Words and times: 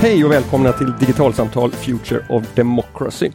Hej 0.00 0.24
och 0.24 0.30
välkomna 0.30 0.72
till 0.72 0.92
Digitalsamtal 1.00 1.70
Future 1.72 2.26
of 2.28 2.54
Democracy. 2.54 3.30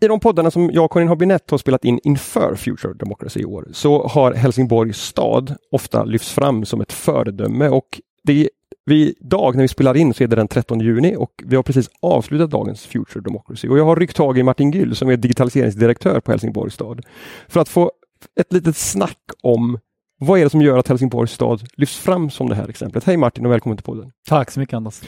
I 0.00 0.06
de 0.06 0.20
poddarna 0.20 0.50
som 0.50 0.70
jag 0.72 0.84
och 0.84 0.92
Karin 0.92 1.08
Habinett 1.08 1.50
har 1.50 1.58
spelat 1.58 1.84
in 1.84 2.00
inför 2.04 2.54
Future 2.54 2.92
of 2.92 2.98
Democracy 2.98 3.40
i 3.40 3.44
år 3.44 3.68
så 3.72 4.08
har 4.08 4.34
Helsingborgs 4.34 5.02
stad 5.02 5.56
ofta 5.72 6.04
lyfts 6.04 6.32
fram 6.32 6.64
som 6.64 6.80
ett 6.80 6.92
föredöme 6.92 7.68
och 7.68 8.00
det 8.22 8.48
vi, 8.84 9.14
idag 9.20 9.54
när 9.54 9.62
vi 9.62 9.68
spelar 9.68 9.96
in 9.96 10.14
så 10.14 10.24
är 10.24 10.28
det 10.28 10.36
den 10.36 10.48
13 10.48 10.80
juni 10.80 11.16
och 11.16 11.42
vi 11.46 11.56
har 11.56 11.62
precis 11.62 11.90
avslutat 12.02 12.50
dagens 12.50 12.86
Future 12.86 13.20
Democracy 13.20 13.68
och 13.68 13.78
jag 13.78 13.84
har 13.84 13.96
ryckt 13.96 14.16
tag 14.16 14.38
i 14.38 14.42
Martin 14.42 14.70
Gyll 14.70 14.96
som 14.96 15.08
är 15.08 15.16
digitaliseringsdirektör 15.16 16.20
på 16.20 16.30
Helsingborgs 16.30 16.74
stad 16.74 17.06
för 17.48 17.60
att 17.60 17.68
få 17.68 17.92
ett 18.40 18.52
litet 18.52 18.76
snack 18.76 19.18
om 19.42 19.78
vad 20.20 20.40
är 20.40 20.44
det 20.44 20.50
som 20.50 20.62
gör 20.62 20.78
att 20.78 20.88
Helsingborgs 20.88 21.32
stad 21.32 21.62
lyfts 21.76 21.96
fram 21.96 22.30
som 22.30 22.48
det 22.48 22.54
här 22.54 22.68
exemplet? 22.68 23.04
Hej 23.04 23.16
Martin 23.16 23.46
och 23.46 23.52
välkommen 23.52 23.76
till 23.76 23.84
podden. 23.84 24.12
Tack 24.28 24.50
så 24.50 24.60
mycket 24.60 24.74
Anders. 24.74 25.00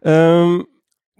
Um, 0.00 0.64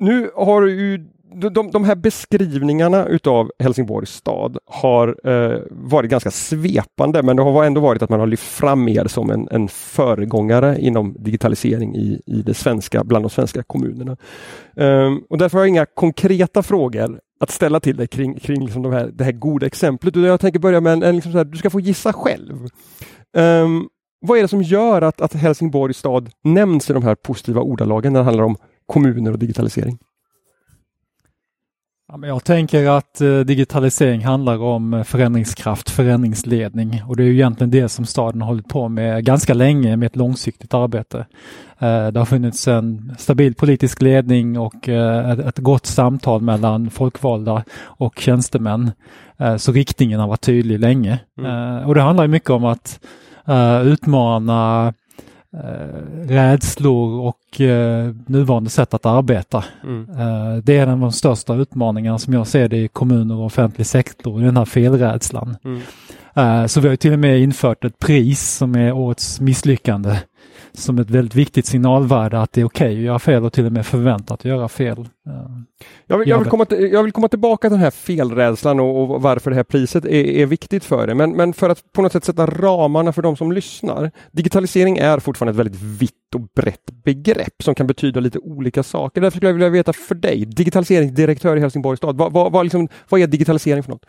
nu 0.00 0.30
har 0.36 0.66
ju 0.66 1.09
de, 1.34 1.70
de 1.70 1.84
här 1.84 1.95
beskrivningarna 1.95 3.06
utav 3.06 3.50
Helsingborgs 3.59 4.10
stad 4.10 4.59
har 4.66 5.28
eh, 5.28 5.59
varit 5.70 6.10
ganska 6.10 6.30
svepande 6.30 7.23
men 7.23 7.36
det 7.36 7.42
har 7.42 7.64
ändå 7.64 7.80
varit 7.80 8.02
att 8.02 8.10
man 8.10 8.20
har 8.20 8.26
lyft 8.26 8.42
fram 8.42 8.88
er 8.88 9.04
som 9.04 9.30
en, 9.30 9.48
en 9.51 9.68
föregångare 9.68 10.80
inom 10.80 11.16
digitalisering 11.18 11.96
i, 11.96 12.20
i 12.26 12.42
det 12.42 12.54
svenska, 12.54 13.04
bland 13.04 13.24
de 13.24 13.30
svenska 13.30 13.62
kommunerna. 13.62 14.16
Um, 14.74 15.24
och 15.30 15.38
därför 15.38 15.59
har 15.59 15.64
jag 15.64 15.68
inga 15.68 15.87
konkreta 15.87 16.62
frågor 16.62 17.20
att 17.40 17.51
ställa 17.51 17.80
till 17.80 17.96
dig 17.96 18.06
kring, 18.06 18.38
kring 18.38 18.64
liksom 18.64 18.82
de 18.82 18.92
här, 18.92 19.10
det 19.12 19.24
här 19.24 19.32
goda 19.32 19.66
exemplet. 19.66 20.16
Jag 20.16 20.40
tänker 20.40 20.59
börja 20.59 20.80
med 20.80 20.92
en, 20.92 21.02
en 21.02 21.14
liksom 21.14 21.32
här, 21.32 21.45
du 21.45 21.59
ska 21.59 21.70
få 21.70 21.80
gissa 21.80 22.12
själv. 22.12 22.68
Um, 23.37 23.89
vad 24.20 24.39
är 24.39 24.43
det 24.43 24.48
som 24.48 24.62
gör 24.62 25.02
att, 25.02 25.21
att 25.21 25.35
Helsingborgs 25.35 25.96
stad 25.96 26.30
nämns 26.45 26.91
i 26.91 26.93
de 26.93 27.02
här 27.02 27.15
positiva 27.15 27.60
ordalagen 27.60 28.13
när 28.13 28.21
det 28.21 28.24
handlar 28.24 28.45
om 28.45 28.57
kommuner 28.87 29.32
och 29.32 29.38
digitalisering? 29.38 29.99
jag 32.23 32.45
tänker 32.45 32.88
att 32.88 33.21
eh, 33.21 33.38
digitalisering 33.38 34.24
handlar 34.24 34.63
om 34.63 34.95
eh, 34.95 35.02
förändringskraft, 35.02 35.91
förändringsledning 35.91 37.02
och 37.07 37.16
det 37.16 37.23
är 37.23 37.27
ju 37.27 37.32
egentligen 37.32 37.71
det 37.71 37.88
som 37.88 38.04
staden 38.04 38.41
har 38.41 38.49
hållit 38.49 38.69
på 38.69 38.88
med 38.88 39.24
ganska 39.24 39.54
länge 39.54 39.97
med 39.97 40.07
ett 40.07 40.16
långsiktigt 40.16 40.74
arbete. 40.74 41.19
Eh, 41.79 42.07
det 42.07 42.19
har 42.19 42.24
funnits 42.24 42.69
en 42.69 43.15
stabil 43.19 43.54
politisk 43.54 44.02
ledning 44.02 44.59
och 44.59 44.88
ett 44.88 45.59
gott 45.59 45.87
samtal 45.87 46.43
mellan 46.43 46.91
folkvalda 46.91 47.65
och 47.82 48.19
tjänstemän. 48.19 48.91
Så 49.59 49.73
riktningen 49.73 50.21
har 50.21 50.29
varit 50.29 50.41
tydlig 50.41 50.80
länge. 50.80 51.19
Mm. 51.38 51.85
Och 51.85 51.95
det 51.95 52.01
handlar 52.01 52.26
mycket 52.26 52.51
om 52.51 52.65
att 52.65 53.01
utmana 53.84 54.93
eh, 55.52 56.29
rädslor 56.29 57.20
och 57.20 57.60
eh, 57.60 58.15
nuvarande 58.26 58.70
sätt 58.70 58.95
att 58.95 59.07
arbeta. 59.07 59.65
Mm. 59.84 60.10
Eh, 60.10 60.57
det 60.62 60.76
är 60.76 60.82
en 60.82 60.88
av 60.88 61.01
de 61.01 61.12
största 61.12 61.54
utmaningarna 61.54 62.18
som 62.18 62.34
jag 62.34 62.46
ser 62.46 62.68
det 62.68 62.76
i 62.76 62.88
kommuner 62.88 63.34
och 63.34 63.46
offentlig 63.46 63.87
sektor, 63.87 64.41
den 64.41 64.56
här 64.56 64.65
felrädslan. 64.65 65.56
Mm. 65.65 65.81
Eh, 66.34 66.66
så 66.66 66.81
vi 66.81 66.88
har 66.88 66.97
till 66.97 67.12
och 67.12 67.19
med 67.19 67.41
infört 67.41 67.84
ett 67.84 67.98
pris 67.98 68.56
som 68.56 68.75
är 68.75 68.92
årets 68.92 69.41
misslyckande 69.41 70.16
som 70.72 70.99
ett 70.99 71.10
väldigt 71.10 71.34
viktigt 71.34 71.66
signalvärde 71.66 72.41
att 72.41 72.53
det 72.53 72.60
är 72.60 72.65
okej 72.65 72.87
okay 72.87 72.99
att 72.99 73.04
göra 73.04 73.19
fel 73.19 73.44
och 73.44 73.53
till 73.53 73.66
och 73.66 73.72
med 73.72 73.87
förväntat 73.87 74.41
att 74.41 74.44
göra 74.44 74.69
fel. 74.69 75.09
Jag 76.06 76.19
vill, 76.19 76.28
jag 76.28 76.38
vill, 76.38 76.49
komma, 76.49 76.65
till, 76.65 76.93
jag 76.93 77.03
vill 77.03 77.12
komma 77.12 77.28
tillbaka 77.28 77.69
till 77.69 77.75
den 77.75 77.84
här 77.84 77.91
felrädslan 77.91 78.81
och, 78.81 79.10
och 79.10 79.22
varför 79.22 79.50
det 79.50 79.56
här 79.56 79.65
priset 79.65 80.04
är, 80.04 80.10
är, 80.10 80.47
viktigt 80.47 80.84
för 80.84 81.06
det. 81.06 81.15
Men, 81.15 81.31
men 81.37 81.53
för 81.53 81.71
att 81.71 81.93
på 81.93 82.03
något 82.03 82.12
sätt 82.12 82.25
sätta 82.25 82.47
ramarna 82.47 83.12
för 83.12 83.22
de 83.22 83.37
som 83.37 83.53
lyssnar. 83.53 84.10
Digitalisering 84.31 84.98
är 84.98 85.19
fortfarande 85.19 85.50
ett 85.50 85.66
väldigt 85.66 85.82
vitt 85.82 86.34
och 86.34 86.41
brett 86.41 86.91
begrepp 87.04 87.62
som 87.62 87.75
kan 87.75 87.87
betyda 87.87 88.21
lite 88.21 88.38
olika 88.38 88.82
saker. 88.82 89.20
Därför 89.20 89.37
skulle 89.37 89.48
jag 89.48 89.54
vilja 89.54 89.69
veta 89.69 89.92
för 89.92 90.14
dig, 90.14 90.44
digitaliseringsdirektör 90.44 91.56
i 91.56 91.60
Helsingborgs 91.60 91.98
stad, 91.98 92.16
vad, 92.16 92.32
vad, 92.32 92.52
vad, 92.52 92.64
liksom, 92.64 92.88
vad 93.08 93.20
är 93.20 93.26
digitalisering 93.26 93.82
för 93.82 93.91
något? 93.91 94.06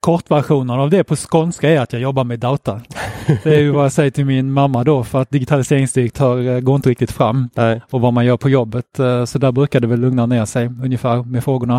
Kortversionen 0.00 0.80
av 0.80 0.90
det 0.90 1.04
på 1.04 1.16
skånska 1.16 1.70
är 1.70 1.80
att 1.80 1.92
jag 1.92 2.02
jobbar 2.02 2.24
med 2.24 2.38
data. 2.38 2.80
Det 3.42 3.54
är 3.54 3.60
ju 3.60 3.70
vad 3.70 3.84
jag 3.84 3.92
säger 3.92 4.10
till 4.10 4.24
min 4.24 4.52
mamma 4.52 4.84
då 4.84 5.04
för 5.04 5.22
att 5.22 5.30
digitaliseringsdirektör 5.30 6.48
eh, 6.48 6.60
går 6.60 6.76
inte 6.76 6.90
riktigt 6.90 7.12
fram 7.12 7.48
Nej. 7.54 7.80
och 7.90 8.00
vad 8.00 8.12
man 8.12 8.26
gör 8.26 8.36
på 8.36 8.48
jobbet. 8.48 8.98
Eh, 8.98 9.24
så 9.24 9.38
där 9.38 9.52
brukar 9.52 9.80
det 9.80 9.86
väl 9.86 10.00
lugna 10.00 10.26
ner 10.26 10.44
sig 10.44 10.66
ungefär 10.66 11.22
med 11.22 11.44
frågorna. 11.44 11.76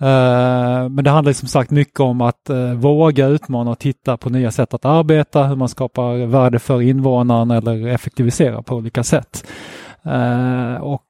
Eh, 0.00 0.88
men 0.88 1.04
det 1.04 1.10
handlar 1.10 1.32
som 1.32 1.48
sagt 1.48 1.70
mycket 1.70 2.00
om 2.00 2.20
att 2.20 2.50
våga 2.74 3.26
utmana 3.26 3.70
och 3.70 3.78
titta 3.78 4.16
på 4.16 4.30
nya 4.30 4.50
sätt 4.50 4.74
att 4.74 4.84
arbeta, 4.84 5.44
hur 5.44 5.56
man 5.56 5.68
skapar 5.68 6.26
värde 6.26 6.58
för 6.58 6.82
invånaren 6.82 7.50
eller 7.50 7.88
effektiviserar 7.88 8.62
på 8.62 8.76
olika 8.76 9.04
sätt. 9.04 9.46
Och 10.80 11.02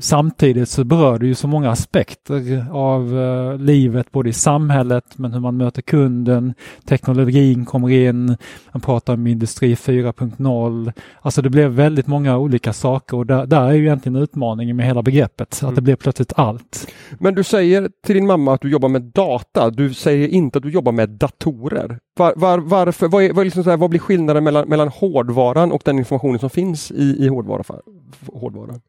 samtidigt 0.00 0.68
så 0.68 0.84
berör 0.84 1.18
det 1.18 1.26
ju 1.26 1.34
så 1.34 1.48
många 1.48 1.70
aspekter 1.70 2.66
av 2.72 3.18
eh, 3.18 3.58
livet, 3.58 4.12
både 4.12 4.28
i 4.28 4.32
samhället 4.32 5.04
men 5.18 5.32
hur 5.32 5.40
man 5.40 5.56
möter 5.56 5.82
kunden, 5.82 6.54
teknologin 6.84 7.64
kommer 7.64 7.90
in, 7.90 8.36
man 8.72 8.80
pratar 8.80 9.14
om 9.14 9.26
industri 9.26 9.74
4.0. 9.74 10.92
Alltså 11.20 11.42
det 11.42 11.50
blev 11.50 11.70
väldigt 11.70 12.06
många 12.06 12.38
olika 12.38 12.72
saker 12.72 13.16
och 13.16 13.26
där, 13.26 13.46
där 13.46 13.62
är 13.62 13.72
ju 13.72 13.82
egentligen 13.82 14.16
utmaningen 14.16 14.76
med 14.76 14.86
hela 14.86 15.02
begreppet, 15.02 15.60
mm. 15.62 15.68
att 15.68 15.76
det 15.76 15.82
blir 15.82 15.96
plötsligt 15.96 16.32
allt. 16.36 16.88
Men 17.18 17.34
du 17.34 17.44
säger 17.44 17.90
till 18.06 18.14
din 18.14 18.26
mamma 18.26 18.54
att 18.54 18.60
du 18.60 18.70
jobbar 18.70 18.88
med 18.88 19.02
data, 19.02 19.70
du 19.70 19.94
säger 19.94 20.28
inte 20.28 20.58
att 20.58 20.62
du 20.62 20.70
jobbar 20.70 20.92
med 20.92 21.08
datorer. 21.08 21.98
Var, 22.16 22.32
var, 22.36 22.58
varför, 22.58 23.08
vad, 23.08 23.24
är, 23.24 23.32
vad, 23.32 23.40
är 23.40 23.44
liksom 23.44 23.64
här, 23.64 23.76
vad 23.76 23.90
blir 23.90 24.00
skillnaden 24.00 24.44
mellan, 24.44 24.68
mellan 24.68 24.88
hårdvaran 24.88 25.72
och 25.72 25.82
den 25.84 25.98
informationen 25.98 26.38
som 26.38 26.50
finns 26.50 26.90
i, 26.90 27.24
i 27.24 27.28
hårdvara, 27.28 27.62
hårdvaran? 28.32 28.80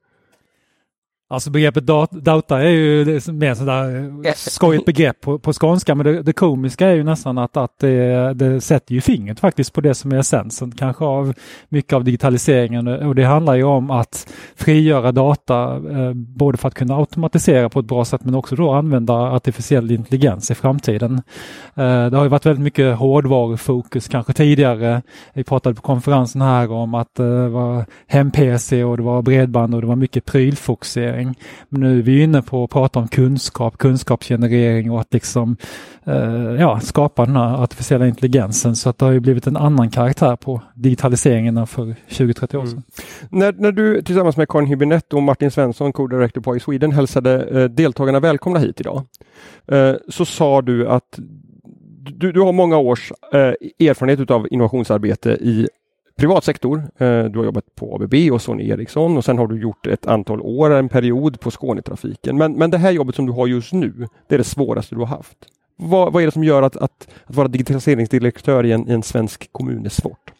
Alltså 1.32 1.50
begreppet 1.50 1.86
data 2.12 2.62
är 2.62 2.70
ju 2.70 3.06
mer 3.32 3.54
sådär 3.54 4.34
skojigt 4.36 4.86
begrepp 4.86 5.22
på, 5.22 5.40
på 5.40 5.54
skånska 5.54 5.96
men 5.96 6.06
det, 6.06 6.22
det 6.22 6.34
komiska 6.34 6.88
är 6.88 6.96
ju 6.96 7.04
nästan 7.04 7.38
att, 7.38 7.58
att 7.58 7.80
det, 7.80 8.34
det 8.34 8.62
sätter 8.62 8.94
ju 8.94 9.02
fingret 9.02 9.40
faktiskt 9.40 9.74
på 9.74 9.82
det 9.82 9.94
som 9.94 10.12
är 10.12 10.20
essensen 10.20 10.72
kanske 10.72 11.06
av 11.06 11.34
mycket 11.70 11.94
av 11.94 12.04
digitaliseringen 12.04 12.88
och 12.88 13.16
det 13.16 13.24
handlar 13.24 13.56
ju 13.56 13.64
om 13.64 13.92
att 13.92 14.28
frigöra 14.56 15.12
data 15.12 15.76
eh, 15.76 16.14
både 16.14 16.58
för 16.58 16.68
att 16.68 16.74
kunna 16.74 16.96
automatisera 16.96 17.70
på 17.70 17.80
ett 17.80 17.86
bra 17.86 18.06
sätt 18.06 18.22
men 18.24 18.36
också 18.36 18.56
då 18.56 18.72
använda 18.72 19.14
artificiell 19.14 19.92
intelligens 19.92 20.52
i 20.52 20.56
framtiden. 20.56 21.22
Eh, 21.76 22.06
det 22.10 22.18
har 22.18 22.24
ju 22.24 22.30
varit 22.30 22.46
väldigt 22.46 22.64
mycket 22.64 22.98
hårdvarufokus 22.98 24.08
kanske 24.08 24.34
tidigare. 24.34 25.02
Vi 25.34 25.44
pratade 25.44 25.76
på 25.76 25.82
konferensen 25.82 26.42
här 26.42 26.72
om 26.72 26.94
att 26.94 27.16
det 27.16 27.50
var 27.50 27.86
hem-PC 28.08 28.84
och 28.84 28.98
det 28.98 29.04
var 29.04 29.22
bredband 29.22 29.76
och 29.76 29.82
det 29.82 29.88
var 29.88 29.96
mycket 29.96 30.26
prylfokusering 30.26 31.19
generering. 31.20 31.36
Men 31.70 31.82
nu 31.82 32.00
är 32.00 32.04
vi 32.04 32.24
inne 32.24 32.42
på 32.42 32.64
att 32.64 32.70
prata 32.70 33.00
om 33.00 33.08
kunskap, 33.08 33.78
kunskapsgenerering 33.78 34.92
och 34.92 35.02
att 35.02 35.14
liksom 35.14 35.58
eh, 36.04 36.56
ja, 36.60 36.80
skapa 36.80 37.26
den 37.26 37.36
här 37.36 37.64
artificiella 37.64 38.08
intelligensen. 38.08 38.76
Så 38.76 38.90
att 38.90 38.98
det 38.98 39.06
har 39.06 39.12
ju 39.12 39.20
blivit 39.20 39.48
en 39.48 39.58
annan 39.58 39.90
karaktär 39.90 40.36
på 40.36 40.62
digitaliseringen 40.76 41.58
än 41.58 41.68
för 41.68 41.96
20-30 42.10 42.56
år 42.56 42.66
sedan. 42.66 42.72
Mm. 42.72 42.84
När, 43.30 43.54
när 43.54 43.72
du 43.72 44.02
tillsammans 44.02 44.38
med 44.38 44.48
Karin 44.48 44.68
Hübinette 44.68 45.14
och 45.14 45.24
Martin 45.24 45.52
Svensson, 45.52 45.94
co-director 45.94 46.42
på 46.42 46.58
iSweden, 46.58 46.92
hälsade 46.92 47.62
eh, 47.62 47.70
deltagarna 47.70 48.20
välkomna 48.20 48.60
hit 48.60 48.80
idag, 48.80 49.04
eh, 49.68 49.94
så 50.10 50.26
sa 50.26 50.62
du 50.62 50.88
att 50.88 51.20
du, 52.12 52.32
du 52.32 52.42
har 52.42 52.52
många 52.52 52.78
års 52.78 53.12
eh, 53.34 53.40
erfarenhet 53.88 54.32
av 54.32 54.48
innovationsarbete 54.52 55.30
i 55.30 55.68
privat 56.20 56.44
sektor. 56.44 56.78
Eh, 56.98 57.24
du 57.24 57.40
har 57.40 57.46
jobbat 57.46 57.76
på 57.76 57.96
ABB 57.96 58.14
och 58.32 58.42
Sony 58.42 58.70
Ericsson 58.70 59.18
och 59.18 59.26
sen 59.26 59.38
har 59.38 59.48
du 59.48 59.62
gjort 59.62 59.88
ett 59.88 60.08
antal 60.08 60.42
år, 60.42 60.70
en 60.70 60.90
period 60.90 61.40
på 61.40 61.52
Skånetrafiken. 61.52 62.38
Men, 62.38 62.54
men 62.54 62.72
det 62.72 62.78
här 62.78 62.92
jobbet 62.92 63.16
som 63.16 63.26
du 63.26 63.32
har 63.32 63.48
just 63.48 63.74
nu, 63.74 64.08
det 64.28 64.36
är 64.36 64.38
det 64.38 64.44
svåraste 64.44 64.96
du 64.96 65.00
har 65.00 65.08
haft. 65.08 65.38
Vad, 65.76 66.14
vad 66.14 66.22
är 66.22 66.26
det 66.28 66.32
som 66.32 66.44
gör 66.44 66.62
att, 66.62 66.76
att, 66.76 67.08
att 67.26 67.36
vara 67.36 67.48
digitaliseringsdirektör 67.48 68.66
i 68.66 68.72
en, 68.72 68.90
i 68.90 68.94
en 68.94 69.04
svensk 69.04 69.50
kommun 69.52 69.86
är 69.86 69.90
svårt? 69.90 70.34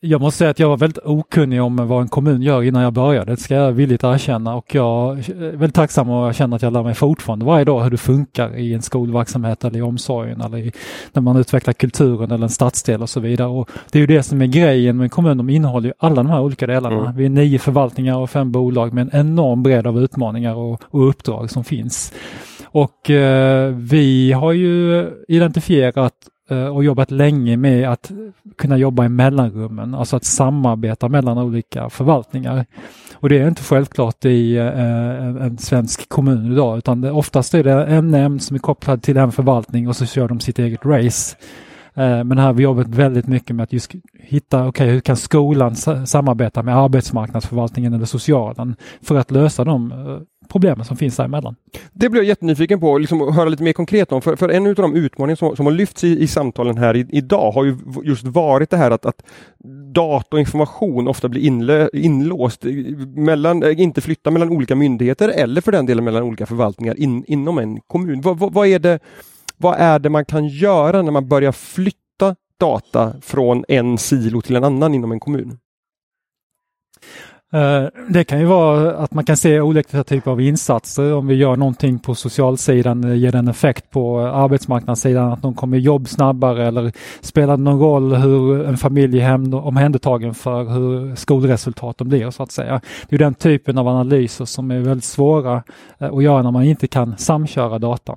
Jag 0.00 0.20
måste 0.20 0.38
säga 0.38 0.50
att 0.50 0.58
jag 0.58 0.68
var 0.68 0.76
väldigt 0.76 1.04
okunnig 1.04 1.62
om 1.62 1.76
vad 1.76 2.02
en 2.02 2.08
kommun 2.08 2.42
gör 2.42 2.62
innan 2.62 2.82
jag 2.82 2.92
började, 2.92 3.32
det 3.32 3.36
ska 3.36 3.54
jag 3.54 3.72
villigt 3.72 4.04
erkänna 4.04 4.54
och 4.54 4.74
jag 4.74 5.18
är 5.18 5.50
väldigt 5.50 5.74
tacksam 5.74 6.10
och 6.10 6.26
jag 6.26 6.34
känner 6.34 6.56
att 6.56 6.62
jag 6.62 6.72
lär 6.72 6.82
mig 6.82 6.94
fortfarande 6.94 7.44
varje 7.44 7.64
dag 7.64 7.82
hur 7.82 7.90
det 7.90 7.96
funkar 7.96 8.56
i 8.56 8.74
en 8.74 8.82
skolverksamhet 8.82 9.64
eller 9.64 9.78
i 9.78 9.82
omsorgen 9.82 10.40
eller 10.40 10.58
i, 10.58 10.72
när 11.12 11.22
man 11.22 11.36
utvecklar 11.36 11.72
kulturen 11.72 12.30
eller 12.30 12.42
en 12.44 12.50
stadsdel 12.50 13.02
och 13.02 13.10
så 13.10 13.20
vidare. 13.20 13.48
Och 13.48 13.70
det 13.92 13.98
är 13.98 14.00
ju 14.00 14.06
det 14.06 14.22
som 14.22 14.42
är 14.42 14.46
grejen 14.46 14.96
med 14.96 15.04
en 15.04 15.10
kommun, 15.10 15.36
de 15.36 15.50
innehåller 15.50 15.88
ju 15.88 15.94
alla 15.98 16.14
de 16.14 16.26
här 16.26 16.40
olika 16.40 16.66
delarna. 16.66 17.00
Mm. 17.00 17.16
Vi 17.16 17.24
är 17.24 17.30
nio 17.30 17.58
förvaltningar 17.58 18.16
och 18.16 18.30
fem 18.30 18.52
bolag 18.52 18.92
med 18.92 19.02
en 19.02 19.20
enorm 19.20 19.62
bredd 19.62 19.86
av 19.86 20.02
utmaningar 20.02 20.54
och, 20.54 20.82
och 20.84 21.08
uppdrag 21.08 21.50
som 21.50 21.64
finns. 21.64 22.12
Och 22.64 23.10
eh, 23.10 23.74
vi 23.74 24.32
har 24.32 24.52
ju 24.52 25.06
identifierat 25.28 26.14
Eh, 26.50 26.66
och 26.66 26.84
jobbat 26.84 27.10
länge 27.10 27.56
med 27.56 27.88
att 27.88 28.10
kunna 28.58 28.76
jobba 28.76 29.04
i 29.04 29.08
mellanrummen, 29.08 29.94
alltså 29.94 30.16
att 30.16 30.24
samarbeta 30.24 31.08
mellan 31.08 31.38
olika 31.38 31.90
förvaltningar. 31.90 32.66
Och 33.14 33.28
det 33.28 33.38
är 33.38 33.48
inte 33.48 33.62
självklart 33.62 34.24
i 34.24 34.56
eh, 34.56 34.66
en 35.46 35.58
svensk 35.58 36.08
kommun 36.08 36.52
idag, 36.52 36.78
utan 36.78 37.04
oftast 37.04 37.54
är 37.54 37.64
det 37.64 37.84
en 37.84 38.10
nämnd 38.10 38.42
som 38.42 38.54
är 38.54 38.60
kopplad 38.60 39.02
till 39.02 39.16
en 39.16 39.32
förvaltning 39.32 39.88
och 39.88 39.96
så 39.96 40.06
kör 40.06 40.28
de 40.28 40.40
sitt 40.40 40.58
eget 40.58 40.84
race. 40.84 41.36
Eh, 41.94 42.24
men 42.24 42.38
här 42.38 42.46
har 42.46 42.52
vi 42.52 42.62
jobbat 42.62 42.88
väldigt 42.88 43.26
mycket 43.26 43.56
med 43.56 43.64
att 43.64 43.72
just 43.72 43.92
hitta, 44.18 44.58
okej 44.58 44.68
okay, 44.68 44.88
hur 44.88 45.00
kan 45.00 45.16
skolan 45.16 45.76
samarbeta 46.06 46.62
med 46.62 46.76
arbetsmarknadsförvaltningen 46.76 47.94
eller 47.94 48.06
socialen 48.06 48.76
för 49.02 49.14
att 49.14 49.30
lösa 49.30 49.64
de 49.64 49.92
problemen 50.50 50.84
som 50.84 50.96
finns 50.96 51.16
däremellan. 51.16 51.56
Det 51.92 52.08
blir 52.08 52.20
jag 52.20 52.28
jättenyfiken 52.28 52.80
på 52.80 52.98
liksom, 52.98 53.22
att 53.22 53.34
höra 53.34 53.48
lite 53.48 53.62
mer 53.62 53.72
konkret 53.72 54.12
om. 54.12 54.22
För, 54.22 54.36
för 54.36 54.48
en 54.48 54.66
av 54.66 54.74
de 54.74 54.94
utmaningar 54.94 55.36
som, 55.36 55.56
som 55.56 55.66
har 55.66 55.72
lyfts 55.72 56.04
i, 56.04 56.22
i 56.22 56.26
samtalen 56.26 56.78
här 56.78 56.96
i, 56.96 57.06
idag 57.10 57.52
har 57.52 57.64
ju 57.64 57.76
just 58.04 58.24
varit 58.24 58.70
det 58.70 58.76
här 58.76 58.90
att, 58.90 59.06
att 59.06 59.22
data 59.94 60.36
och 60.36 60.40
information 60.40 61.08
ofta 61.08 61.28
blir 61.28 61.42
inlö, 61.42 61.88
inlåst, 61.92 62.64
mellan, 63.16 63.62
eh, 63.62 63.80
inte 63.80 64.00
flytta 64.00 64.30
mellan 64.30 64.50
olika 64.50 64.76
myndigheter 64.76 65.28
eller 65.28 65.60
för 65.60 65.72
den 65.72 65.86
delen 65.86 66.04
mellan 66.04 66.22
olika 66.22 66.46
förvaltningar 66.46 67.00
in, 67.00 67.24
inom 67.26 67.58
en 67.58 67.80
kommun. 67.80 68.20
Va, 68.20 68.32
va, 68.32 68.48
vad, 68.52 68.68
är 68.68 68.78
det, 68.78 68.98
vad 69.56 69.76
är 69.78 69.98
det 69.98 70.10
man 70.10 70.24
kan 70.24 70.48
göra 70.48 71.02
när 71.02 71.12
man 71.12 71.28
börjar 71.28 71.52
flytta 71.52 72.36
data 72.60 73.14
från 73.22 73.64
en 73.68 73.98
silo 73.98 74.40
till 74.40 74.56
en 74.56 74.64
annan 74.64 74.94
inom 74.94 75.12
en 75.12 75.20
kommun? 75.20 75.58
Eh, 77.52 77.84
det 78.08 78.24
kan 78.24 78.40
ju 78.40 78.44
vara 78.44 78.96
att 78.96 79.14
man 79.14 79.24
kan 79.24 79.36
se 79.36 79.60
olika 79.60 80.04
typer 80.04 80.30
av 80.30 80.40
insatser. 80.40 81.14
Om 81.14 81.26
vi 81.26 81.34
gör 81.34 81.56
någonting 81.56 81.98
på 81.98 82.14
socialsidan, 82.14 83.04
eh, 83.04 83.16
ger 83.16 83.32
den 83.32 83.48
effekt 83.48 83.90
på 83.90 84.20
arbetsmarknadssidan, 84.20 85.32
att 85.32 85.42
någon 85.42 85.54
kommer 85.54 85.76
i 85.76 85.80
jobb 85.80 86.08
snabbare 86.08 86.66
eller 86.66 86.92
spelar 87.20 87.56
det 87.56 87.62
någon 87.62 87.80
roll 87.80 88.14
hur 88.14 88.64
en 88.64 88.76
familj 88.76 89.20
är 89.20 89.54
omhändertagen 89.54 90.34
för 90.34 90.64
hur 90.64 91.14
skolresultaten 91.14 92.08
blir 92.08 92.30
så 92.30 92.42
att 92.42 92.52
säga. 92.52 92.80
Det 93.08 93.16
är 93.16 93.18
den 93.18 93.34
typen 93.34 93.78
av 93.78 93.88
analyser 93.88 94.44
som 94.44 94.70
är 94.70 94.80
väldigt 94.80 95.04
svåra 95.04 95.62
eh, 95.98 96.14
att 96.14 96.22
göra 96.22 96.42
när 96.42 96.50
man 96.50 96.64
inte 96.64 96.86
kan 96.86 97.18
samköra 97.18 97.78
data. 97.78 98.16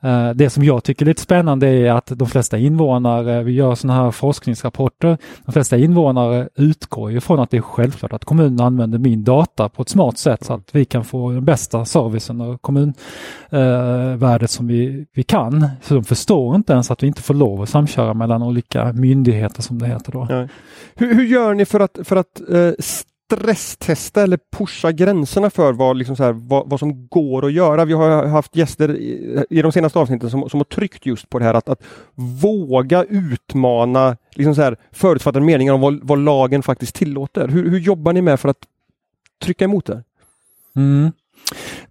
Eh, 0.00 0.30
det 0.30 0.50
som 0.50 0.64
jag 0.64 0.84
tycker 0.84 1.04
är 1.04 1.08
lite 1.08 1.22
spännande 1.22 1.66
är 1.66 1.92
att 1.92 2.06
de 2.06 2.28
flesta 2.28 2.58
invånare, 2.58 3.42
vi 3.42 3.52
gör 3.52 3.74
sådana 3.74 4.02
här 4.02 4.10
forskningsrapporter, 4.10 5.18
de 5.44 5.52
flesta 5.52 5.76
invånare 5.76 6.48
utgår 6.54 7.12
ifrån 7.12 7.40
att 7.40 7.50
det 7.50 7.56
är 7.56 7.60
självklart 7.60 8.12
att 8.12 8.24
kommunen 8.24 8.60
använder 8.60 8.98
min 8.98 9.24
data 9.24 9.68
på 9.68 9.82
ett 9.82 9.88
smart 9.88 10.18
sätt 10.18 10.44
så 10.44 10.52
att 10.52 10.68
vi 10.72 10.84
kan 10.84 11.04
få 11.04 11.30
den 11.30 11.44
bästa 11.44 11.84
servicen 11.84 12.40
och 12.40 12.62
kommunvärdet 12.62 14.42
eh, 14.42 14.46
som 14.46 14.66
vi, 14.66 15.06
vi 15.14 15.22
kan. 15.22 15.68
Så 15.82 15.94
de 15.94 16.04
förstår 16.04 16.56
inte 16.56 16.72
ens 16.72 16.90
att 16.90 17.02
vi 17.02 17.06
inte 17.06 17.22
får 17.22 17.34
lov 17.34 17.62
att 17.62 17.68
samköra 17.68 18.14
mellan 18.14 18.42
olika 18.42 18.92
myndigheter 18.92 19.62
som 19.62 19.78
det 19.78 19.86
heter 19.86 20.12
då. 20.12 20.48
Hur, 20.94 21.14
hur, 21.14 21.24
gör 21.24 21.54
ni 21.54 21.64
för 21.64 21.80
att, 21.80 21.98
för 22.04 22.16
att 22.16 22.40
eh, 22.50 22.70
stresstesta 23.26 24.22
eller 24.22 24.38
pusha 24.56 24.92
gränserna 24.92 25.50
för 25.50 25.72
vad, 25.72 25.96
liksom 25.96 26.16
så 26.16 26.24
här, 26.24 26.32
vad, 26.32 26.70
vad, 26.70 26.80
som 26.80 27.08
går 27.08 27.46
att 27.46 27.52
göra. 27.52 27.84
Vi 27.84 27.92
har 27.92 28.26
haft 28.26 28.56
gäster 28.56 28.96
i, 28.96 29.44
i 29.50 29.62
de 29.62 29.72
senaste 29.72 29.98
avsnitten 29.98 30.30
som, 30.30 30.50
som 30.50 30.60
har 30.60 30.64
tryckt 30.64 31.06
just 31.06 31.28
på 31.28 31.38
det 31.38 31.44
här 31.44 31.54
att, 31.54 31.68
att 31.68 31.82
våga 32.14 33.04
utmana 33.04 34.16
liksom 34.30 34.54
så 34.54 34.62
här, 34.62 34.76
förutfattade 34.92 35.44
meningar 35.44 35.72
om 35.72 35.80
vad, 35.80 36.00
vad 36.02 36.18
lagen 36.18 36.62
faktiskt 36.62 36.94
tillåter. 36.94 37.48
Hur, 37.48 37.70
hur 37.70 37.78
jobbar 37.78 38.12
ni 38.12 38.22
med 38.22 38.40
för 38.40 38.48
att 38.48 38.66
trycka 39.42 39.64
emot 39.64 39.86
det? 39.86 40.02
Mm. 40.76 41.12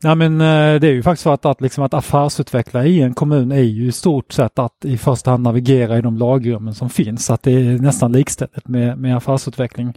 Nej, 0.04 0.16
men 0.16 0.42
eh, 0.42 0.80
det 0.80 0.88
är 0.88 0.92
ju 0.92 1.04
faktiskt 1.04 1.24
så 1.24 1.30
att, 1.30 1.46
att, 1.46 1.62
liksom 1.62 1.84
att 1.84 1.94
affärsutveckla 1.94 2.86
i 2.86 3.02
en 3.02 3.14
kommun 3.14 3.52
är 3.52 3.62
ju 3.62 3.88
i 3.88 3.92
stort 3.92 4.34
sett 4.34 4.60
att 4.60 4.86
i 4.86 4.98
första 4.98 5.32
hand 5.32 5.44
navigera 5.44 5.98
i 5.98 6.02
de 6.02 6.18
lagrummen 6.18 6.74
som 6.74 6.90
finns. 6.90 7.30
Att 7.30 7.44
det 7.44 7.52
är 7.52 7.80
nästan 7.80 8.12
likställt 8.12 8.68
med, 8.68 8.98
med 8.98 9.18
affärsutveckling. 9.18 9.94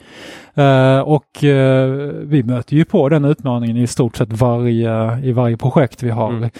Uh, 0.58 1.00
och 1.00 1.42
uh, 1.42 1.50
vi 2.22 2.42
möter 2.42 2.76
ju 2.76 2.84
på 2.84 3.08
den 3.08 3.24
utmaningen 3.24 3.76
i 3.76 3.86
stort 3.86 4.16
sett 4.16 4.32
varje, 4.32 5.20
i 5.24 5.32
varje 5.32 5.56
projekt 5.56 6.02
vi 6.02 6.10
har. 6.10 6.30
Mm. 6.30 6.50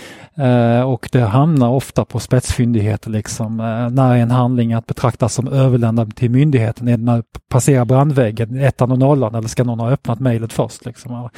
Uh, 0.40 0.82
och 0.82 1.08
det 1.12 1.20
hamnar 1.20 1.69
ofta 1.69 2.05
på 2.05 2.19
spetsfyndigheter 2.19 3.11
liksom. 3.11 3.56
när 3.93 4.17
en 4.17 4.31
handling 4.31 4.73
att 4.73 4.87
betraktas 4.87 5.35
som 5.35 5.49
överlämnad 5.49 6.17
till 6.17 6.31
myndigheten, 6.31 6.88
är 6.88 6.93
den 6.93 7.05
när 7.05 7.23
passerar 7.49 7.85
brandväggen, 7.85 8.58
ettan 8.58 8.93
och 8.93 8.99
nollan 8.99 9.35
eller 9.35 9.49
ska 9.49 9.64
någon 9.64 9.81
ha 9.81 9.90
öppnat 9.90 10.20
mejlet 10.20 10.52
först? 10.52 10.85
Liksom. 10.85 11.29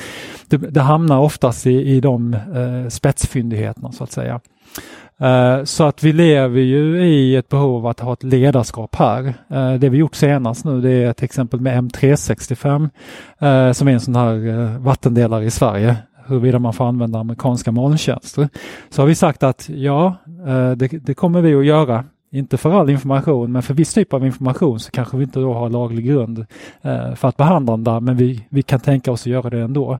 Det, 0.48 0.56
det 0.56 0.80
hamnar 0.80 1.18
oftast 1.18 1.66
i, 1.66 1.70
i 1.90 2.00
de 2.00 2.34
eh, 2.34 2.88
spetsfyndigheterna 2.88 3.92
så 3.92 4.04
att 4.04 4.12
säga. 4.12 4.40
Eh, 5.18 5.64
så 5.64 5.84
att 5.84 6.02
vi 6.02 6.12
lever 6.12 6.60
ju 6.60 7.04
i 7.04 7.36
ett 7.36 7.48
behov 7.48 7.76
av 7.76 7.86
att 7.86 8.00
ha 8.00 8.12
ett 8.12 8.22
ledarskap 8.22 8.96
här. 8.96 9.34
Eh, 9.48 9.74
det 9.74 9.88
vi 9.88 9.98
gjort 9.98 10.14
senast 10.14 10.64
nu 10.64 10.80
det 10.80 10.90
är 10.90 11.12
till 11.12 11.24
exempel 11.24 11.60
med 11.60 11.84
M365 11.84 12.90
eh, 13.38 13.72
som 13.72 13.88
är 13.88 13.92
en 13.92 14.00
sån 14.00 14.16
här 14.16 14.48
eh, 14.48 14.78
vattendelare 14.78 15.44
i 15.44 15.50
Sverige 15.50 15.96
huruvida 16.26 16.58
man 16.58 16.72
får 16.72 16.88
använda 16.88 17.18
amerikanska 17.18 17.72
molntjänster. 17.72 18.48
Så 18.90 19.02
har 19.02 19.06
vi 19.06 19.14
sagt 19.14 19.42
att 19.42 19.68
ja, 19.68 20.16
eh, 20.46 20.70
det, 20.70 20.88
det 20.88 21.14
kommer 21.14 21.40
vi 21.40 21.54
att 21.54 21.64
göra. 21.64 22.04
Inte 22.32 22.56
för 22.56 22.70
all 22.70 22.90
information, 22.90 23.52
men 23.52 23.62
för 23.62 23.74
viss 23.74 23.94
typ 23.94 24.14
av 24.14 24.26
information 24.26 24.80
så 24.80 24.90
kanske 24.90 25.16
vi 25.16 25.24
inte 25.24 25.40
då 25.40 25.54
har 25.54 25.68
laglig 25.68 26.06
grund 26.06 26.46
eh, 26.82 27.14
för 27.14 27.28
att 27.28 27.36
behandla 27.36 27.72
den 27.72 27.84
där, 27.84 28.00
men 28.00 28.16
vi, 28.16 28.46
vi 28.48 28.62
kan 28.62 28.80
tänka 28.80 29.12
oss 29.12 29.22
att 29.22 29.26
göra 29.26 29.50
det 29.50 29.60
ändå. 29.60 29.98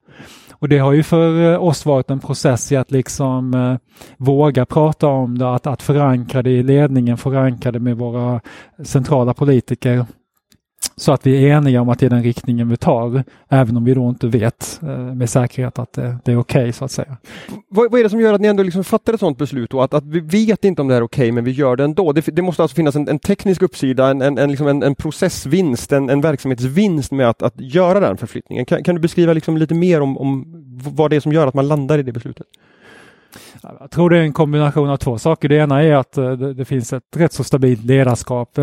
Och 0.51 0.69
det 0.69 0.77
har 0.77 0.91
ju 0.91 1.03
för 1.03 1.53
eh, 1.53 1.63
oss 1.63 1.85
varit 1.85 2.09
en 2.09 2.19
process 2.19 2.71
i 2.71 2.75
att 2.75 2.91
liksom 2.91 3.53
eh, 3.53 3.77
våga 4.17 4.65
prata 4.65 5.07
om 5.07 5.37
det, 5.37 5.53
att, 5.53 5.67
att 5.67 5.81
förankra 5.81 6.41
det 6.41 6.51
i 6.51 6.63
ledningen, 6.63 7.17
förankra 7.17 7.71
det 7.71 7.79
med 7.79 7.97
våra 7.97 8.41
centrala 8.83 9.33
politiker. 9.33 10.05
Så 10.95 11.11
att 11.11 11.25
vi 11.25 11.45
är 11.45 11.57
eniga 11.57 11.81
om 11.81 11.89
att 11.89 11.99
det 11.99 12.05
är 12.05 12.09
den 12.09 12.23
riktningen 12.23 12.69
vi 12.69 12.77
tar, 12.77 13.23
även 13.49 13.77
om 13.77 13.85
vi 13.85 13.93
då 13.93 14.09
inte 14.09 14.27
vet 14.27 14.79
eh, 14.83 14.97
med 14.97 15.29
säkerhet 15.29 15.79
att 15.79 15.93
det, 15.93 16.17
det 16.25 16.31
är 16.31 16.39
okej 16.39 16.61
okay, 16.61 16.73
så 16.73 16.85
att 16.85 16.91
säga. 16.91 17.17
Vad, 17.67 17.91
vad, 17.91 17.99
är 17.99 18.03
det 18.03 18.09
som 18.09 18.19
gör 18.19 18.33
att 18.33 18.41
ni 18.41 18.47
ändå 18.47 18.63
liksom 18.63 18.83
fattar 18.83 19.13
ett 19.13 19.19
sådant 19.19 19.37
beslut 19.37 19.69
då? 19.69 19.81
Att, 19.81 19.93
att 19.93 20.05
vi 20.05 20.19
vet 20.19 20.65
inte 20.65 20.81
om 20.81 20.87
det 20.87 20.95
är 20.95 21.03
okej 21.03 21.23
okay, 21.23 21.31
men 21.31 21.43
vi 21.43 21.51
gör 21.51 21.75
det 21.75 21.83
ändå. 21.83 22.11
Det, 22.11 22.21
det 22.21 22.41
måste 22.41 22.61
alltså 22.61 22.75
finnas 22.75 22.95
en, 22.95 23.07
en 23.07 23.19
teknisk 23.19 23.61
uppsida, 23.61 24.07
en, 24.07 24.21
en, 24.21 24.37
en, 24.37 24.49
liksom 24.49 24.67
en, 24.67 24.95
processvinst, 24.95 25.91
en, 25.91 26.21
verksamhetsvinst 26.21 27.11
med 27.11 27.29
att, 27.29 27.41
att 27.41 27.53
göra 27.57 27.99
den 27.99 28.17
förflyttningen. 28.17 28.65
Kan, 28.65 28.83
kan 28.83 28.95
du 28.95 29.01
beskriva 29.01 29.33
liksom 29.33 29.57
lite 29.57 29.73
mer 29.73 30.01
om, 30.01 30.17
om 30.17 30.45
vad 30.95 31.09
det 31.09 31.15
är 31.15 31.19
som 31.19 31.33
gör 31.33 31.47
att 31.47 31.53
man 31.53 31.67
landar 31.67 31.99
i 31.99 32.03
det 32.03 32.11
beslutet? 32.11 32.47
Jag 33.79 33.91
tror 33.91 34.09
det 34.09 34.17
är 34.17 34.21
en 34.21 34.33
kombination 34.33 34.89
av 34.89 34.97
två 34.97 35.17
saker. 35.17 35.49
Det 35.49 35.55
ena 35.55 35.83
är 35.83 35.93
att 35.93 36.17
eh, 36.17 36.31
det, 36.31 36.53
det 36.53 36.65
finns 36.65 36.93
ett 36.93 37.03
rätt 37.15 37.33
så 37.33 37.43
stabilt 37.43 37.83
ledarskap. 37.83 38.57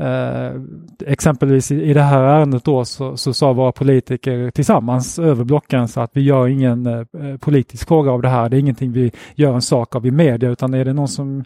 Eh, 0.00 0.60
exempelvis 1.06 1.70
i, 1.70 1.82
i 1.82 1.94
det 1.94 2.02
här 2.02 2.22
ärendet 2.22 2.64
då 2.64 2.84
så, 2.84 3.16
så 3.16 3.34
sa 3.34 3.52
våra 3.52 3.72
politiker 3.72 4.50
tillsammans 4.50 5.18
över 5.18 5.44
blockgränsen 5.44 6.02
att 6.02 6.10
vi 6.12 6.20
gör 6.20 6.48
ingen 6.48 6.86
eh, 6.86 7.04
politisk 7.40 7.88
fråga 7.88 8.10
av 8.10 8.22
det 8.22 8.28
här. 8.28 8.48
Det 8.48 8.56
är 8.56 8.58
ingenting 8.58 8.92
vi 8.92 9.12
gör 9.34 9.54
en 9.54 9.62
sak 9.62 9.96
av 9.96 10.06
i 10.06 10.10
media 10.10 10.50
utan 10.50 10.74
är 10.74 10.84
det 10.84 10.92
någon 10.92 11.08
som 11.08 11.44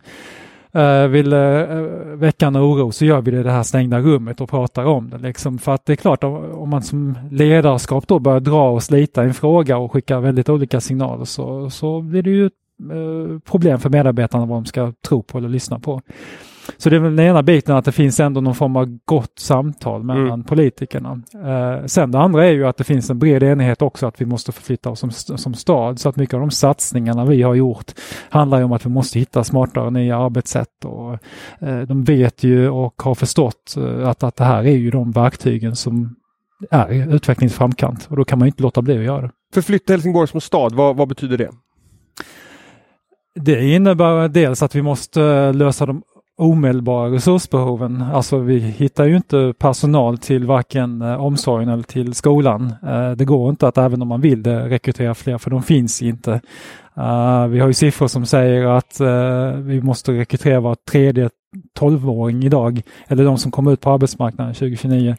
eh, 0.73 1.07
vill 1.07 1.33
eh, 1.33 1.39
väcka 2.15 2.47
en 2.47 2.57
oro 2.57 2.93
så 2.93 3.05
gör 3.05 3.21
vi 3.21 3.31
det 3.31 3.41
i 3.41 3.43
det 3.43 3.51
här 3.51 3.63
stängda 3.63 4.01
rummet 4.01 4.41
och 4.41 4.51
pratar 4.51 4.85
om 4.85 5.11
det. 5.11 5.19
Liksom. 5.19 5.59
För 5.59 5.75
att 5.75 5.87
det 5.87 5.93
är 5.93 5.97
klart 5.97 6.25
om 6.25 6.71
man 6.71 6.83
som 6.83 7.19
ledarskap 7.31 8.09
då 8.09 8.19
börjar 8.19 8.41
dra 8.41 8.71
och 8.71 8.83
slita 8.83 9.23
en 9.23 9.35
fråga 9.35 9.79
och 9.79 9.93
skicka 9.93 10.21
väldigt 10.21 10.49
olika 10.49 10.81
signaler 10.81 11.25
så, 11.25 11.71
så 11.71 12.01
blir 12.01 12.23
det 12.23 12.31
ju 12.31 12.47
ett 12.47 12.53
eh, 12.91 13.39
problem 13.39 13.81
för 13.81 13.91
medarbetarna 13.91 14.47
vad 14.47 14.57
de 14.57 14.65
ska 14.65 14.93
tro 15.09 15.23
på 15.23 15.39
eller 15.39 15.49
lyssna 15.49 15.79
på. 15.79 16.01
Så 16.77 16.91
det 16.91 16.97
är 16.97 17.01
väl 17.01 17.17
den 17.17 17.27
ena 17.27 17.43
biten 17.43 17.77
att 17.77 17.85
det 17.85 17.93
finns 17.93 18.21
ändå 18.21 18.41
någon 18.41 18.55
form 18.55 18.77
av 18.77 18.99
gott 19.05 19.39
samtal 19.39 20.03
mellan 20.03 20.27
mm. 20.27 20.45
politikerna. 20.45 21.23
Eh, 21.35 21.87
sen 21.87 22.11
det 22.11 22.19
andra 22.19 22.47
är 22.47 22.53
ju 22.53 22.67
att 22.67 22.77
det 22.77 22.85
finns 22.85 23.11
en 23.11 23.19
bred 23.19 23.43
enighet 23.43 23.83
också 23.83 24.07
att 24.07 24.21
vi 24.21 24.27
måste 24.27 24.53
förflytta 24.53 24.91
oss 24.91 25.01
som, 25.01 25.11
som 25.11 25.55
stad. 25.55 26.01
Så 26.01 26.09
att 26.09 26.17
mycket 26.17 26.35
av 26.35 26.41
de 26.41 26.51
satsningarna 26.51 27.25
vi 27.25 27.43
har 27.43 27.55
gjort 27.55 27.93
handlar 28.29 28.63
om 28.63 28.73
att 28.73 28.87
vi 28.87 28.91
måste 28.91 29.19
hitta 29.19 29.45
smartare 29.45 29.91
nya 29.91 30.19
arbetssätt. 30.19 30.85
Och, 30.85 31.13
eh, 31.69 31.81
de 31.81 32.05
vet 32.05 32.43
ju 32.43 32.69
och 32.69 33.03
har 33.03 33.15
förstått 33.15 33.75
eh, 33.77 34.09
att, 34.09 34.23
att 34.23 34.37
det 34.37 34.45
här 34.45 34.63
är 34.65 34.77
ju 34.77 34.91
de 34.91 35.11
verktygen 35.11 35.77
som 35.77 36.17
är 36.71 37.15
utvecklingsframkant 37.15 38.07
och 38.11 38.17
då 38.17 38.25
kan 38.25 38.39
man 38.39 38.49
inte 38.49 38.63
låta 38.63 38.83
bli 38.83 38.99
att 38.99 39.05
göra 39.05 39.23
det. 39.23 39.31
Förflytta 39.55 39.93
Helsingborg 39.93 40.29
som 40.29 40.41
stad, 40.41 40.75
vad, 40.75 40.97
vad 40.97 41.09
betyder 41.09 41.39
det? 41.39 41.51
Det 43.41 43.65
innebär 43.71 44.29
dels 44.29 44.63
att 44.63 44.75
vi 44.75 44.83
måste 44.83 45.53
lösa 45.53 45.87
de 45.87 46.03
omedelbara 46.37 47.11
resursbehoven. 47.11 48.03
Alltså 48.03 48.39
vi 48.39 48.59
hittar 48.59 49.05
ju 49.05 49.17
inte 49.17 49.55
personal 49.59 50.19
till 50.19 50.47
varken 50.47 51.03
eh, 51.03 51.25
omsorgen 51.25 51.69
eller 51.69 51.83
till 51.83 52.15
skolan. 52.15 52.75
Eh, 52.83 53.11
det 53.11 53.25
går 53.25 53.51
inte 53.51 53.69
att 53.69 53.79
även 53.79 54.03
om 54.03 54.09
man 54.09 54.21
vill 54.21 54.43
det 54.43 54.69
rekrytera 54.69 55.15
fler 55.15 55.39
för 55.39 55.51
de 55.51 55.63
finns 55.63 56.03
inte. 56.03 56.41
Uh, 56.99 57.47
vi 57.47 57.61
har 57.61 57.67
ju 57.67 57.75
siffror 57.75 58.09
som 58.09 58.27
säger 58.27 58.67
att 58.67 59.01
uh, 59.01 59.61
vi 59.61 59.81
måste 59.81 60.13
rekrytera 60.13 60.61
var 60.61 60.75
tredje 60.75 61.31
12-åring 61.79 62.45
idag, 62.45 62.83
eller 63.07 63.25
de 63.25 63.39
som 63.39 63.51
kommer 63.51 63.73
ut 63.73 63.81
på 63.81 63.91
arbetsmarknaden 63.91 64.55
2029, 64.55 65.17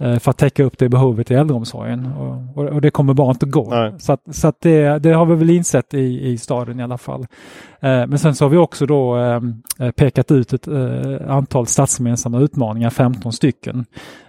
uh, 0.00 0.18
för 0.18 0.30
att 0.30 0.38
täcka 0.38 0.64
upp 0.64 0.78
det 0.78 0.88
behovet 0.88 1.30
i 1.30 1.34
äldreomsorgen. 1.34 2.06
Och, 2.12 2.58
och, 2.58 2.70
och 2.70 2.80
det 2.80 2.90
kommer 2.90 3.14
bara 3.14 3.30
inte 3.30 3.46
gå. 3.46 3.70
Nej. 3.70 3.92
Så, 3.98 4.12
att, 4.12 4.20
så 4.30 4.48
att 4.48 4.60
det, 4.60 4.98
det, 4.98 5.12
har 5.12 5.26
vi 5.26 5.34
väl 5.34 5.50
insett 5.50 5.94
i, 5.94 6.28
i 6.28 6.38
staden 6.38 6.80
i 6.80 6.82
alla 6.82 6.98
fall. 6.98 7.26
men 7.80 8.18
sen 8.18 8.34
så 8.34 8.44
har 8.44 8.50
vi 8.50 8.56
också 8.56 8.86
då 8.86 9.16
pekat 9.96 10.30
ut 10.30 10.52
ett 10.52 10.68
antal 11.28 11.66
stadsgemensamma 11.66 12.40
utmaningar, 12.40 12.90
15 12.90 13.32
stycken. 13.32 13.84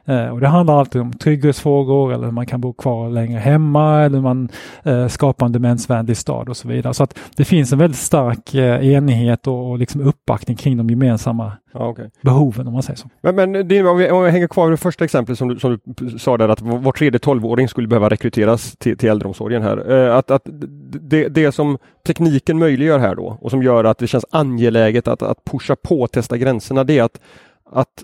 Eh, 0.08 0.30
och 0.30 0.40
det 0.40 0.48
handlar 0.48 0.80
alltid 0.80 1.02
om 1.02 1.14
trygghetsfrågor 1.14 2.14
eller 2.14 2.26
hur 2.26 2.32
man 2.32 2.46
kan 2.46 2.62
bo 2.62 2.74
kvar 2.74 3.10
längre 3.10 3.40
hemma 3.40 4.02
eller 4.02 4.22
man 4.22 4.50
eh, 4.84 5.08
skapar 5.08 5.46
en 5.46 5.52
demensvänlig 5.52 6.18
stad 6.18 6.50
och 6.50 6.58
så 6.58 6.68
vidare. 6.68 6.94
Så 6.94 7.04
att 7.04 7.20
det 7.36 7.46
finns 7.46 7.74
en 7.74 7.80
väldigt 7.80 8.00
stark 8.00 8.54
eh, 8.54 8.88
enighet 8.94 9.48
och, 9.48 9.70
och 9.70 9.78
liksom 9.78 10.02
uppbackning 10.02 10.58
kring 10.58 10.78
de 10.78 10.90
gemensamma 10.90 11.52
Ja, 11.74 11.88
okay. 11.88 12.10
behoven 12.22 12.68
om 12.68 12.74
man 12.74 12.84
säger 12.84 12.98
så. 12.98 13.10
Men, 13.22 13.36
men 13.36 13.68
det, 13.68 13.84
om, 13.84 13.98
vi, 13.98 14.12
om 14.12 14.24
vi 14.24 14.30
hänger 14.30 14.48
kvar 14.48 14.66
vid 14.66 14.74
det 14.74 14.78
första 14.78 15.06
exemplet 15.06 15.38
som 15.38 15.48
du, 15.48 15.60
som 15.60 15.80
du 15.86 16.20
sa 16.20 16.38
där 16.38 16.50
att 16.50 16.62
var 16.62 16.92
tredje 16.92 17.20
tolvåring 17.20 17.68
skulle 17.68 17.88
behöva 17.88 18.10
rekryteras 18.10 18.76
till, 18.78 18.98
till 18.98 19.10
äldreomsorgen 19.10 19.62
här. 19.62 19.92
Eh, 19.92 20.16
att, 20.16 20.32
att 20.32 20.42
det, 21.02 21.28
det 21.28 21.52
som 21.52 21.78
tekniken 22.06 22.60
möjliggör 22.60 23.00
här 23.00 23.16
då 23.16 23.38
och 23.42 23.52
som 23.52 23.64
gör 23.64 23.84
att 23.84 23.98
det 23.98 24.08
känns 24.08 24.26
angeläget 24.30 25.08
att, 25.08 25.22
att 25.22 25.46
pusha 25.46 25.76
på 25.76 26.08
testa 26.08 26.38
gränserna 26.38 26.84
det 26.84 27.00
är 27.00 27.04
att, 27.04 27.20
att 27.72 28.04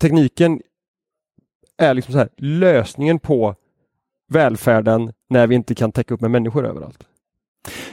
tekniken 0.00 0.60
är 1.78 1.94
liksom 1.94 2.12
så 2.12 2.18
här, 2.18 2.28
lösningen 2.36 3.18
på 3.18 3.54
välfärden 4.28 5.12
när 5.30 5.46
vi 5.46 5.54
inte 5.54 5.74
kan 5.74 5.92
täcka 5.92 6.14
upp 6.14 6.20
med 6.20 6.30
människor 6.30 6.66
överallt. 6.66 7.04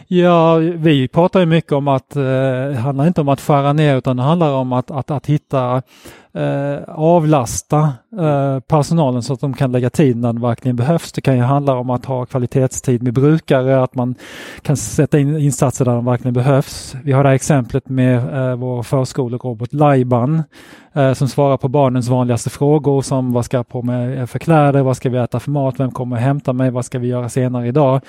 Ja, 0.08 0.56
vi 0.56 1.08
pratar 1.08 1.40
ju 1.40 1.46
mycket 1.46 1.72
om 1.72 1.88
att 1.88 2.16
eh, 2.16 2.24
det 2.24 2.76
handlar 2.76 3.08
inte 3.08 3.22
om 3.22 3.30
att 3.30 3.42
skära 3.42 3.74
ner 3.74 3.98
utan 3.98 4.18
det 4.18 4.24
handlar 4.24 4.52
om 4.52 4.74
att, 4.74 4.92
att, 4.92 5.12
att 5.12 5.26
hitta 5.26 5.82
eh, 6.36 6.84
avlasta 6.88 7.94
eh, 8.20 8.60
personalen 8.60 9.24
så 9.24 9.34
att 9.34 9.40
de 9.40 9.54
kan 9.54 9.72
lägga 9.72 9.90
tid 9.90 10.18
när 10.18 10.34
det 10.34 10.42
verkligen 10.42 10.76
behövs. 10.76 11.12
Det 11.12 11.22
kan 11.22 11.36
ju 11.36 11.42
handla 11.42 11.74
om 11.74 11.90
att 11.90 12.06
ha 12.06 12.26
kvalitetstid 12.26 13.04
med 13.04 13.14
brukare, 13.14 13.84
att 13.84 13.96
man 13.96 14.16
kan 14.62 14.78
sätta 14.78 15.20
in 15.20 15.38
insatser 15.38 15.86
där 15.86 15.96
de 15.96 16.06
verkligen 16.06 16.34
behövs. 16.34 16.96
Vi 17.04 17.12
har 17.12 17.24
det 17.24 17.30
här 17.30 17.36
exemplet 17.36 17.90
med 17.90 18.18
eh, 18.18 18.56
vår 18.56 18.84
förskolerobot 18.84 19.74
Laiban 19.74 20.44
eh, 20.94 21.14
som 21.14 21.28
svarar 21.28 21.58
på 21.58 21.68
barnens 21.68 22.08
vanligaste 22.08 22.50
frågor 22.50 23.02
som 23.02 23.34
vad 23.34 23.46
ska 23.46 23.58
jag 23.58 23.68
på 23.68 23.82
med 23.82 24.30
för 24.30 24.40
kläder, 24.40 24.82
vad 24.82 24.98
ska 24.98 25.10
vi 25.10 25.18
äta 25.18 25.40
för 25.40 25.52
mat, 25.52 25.80
vem 25.80 25.92
kommer 25.92 26.18
hämta 26.18 26.54
mig, 26.54 26.72
vad 26.72 26.86
ska 26.86 27.00
vi 27.00 27.08
göra 27.08 27.30
senare 27.30 27.68
idag? 27.68 28.02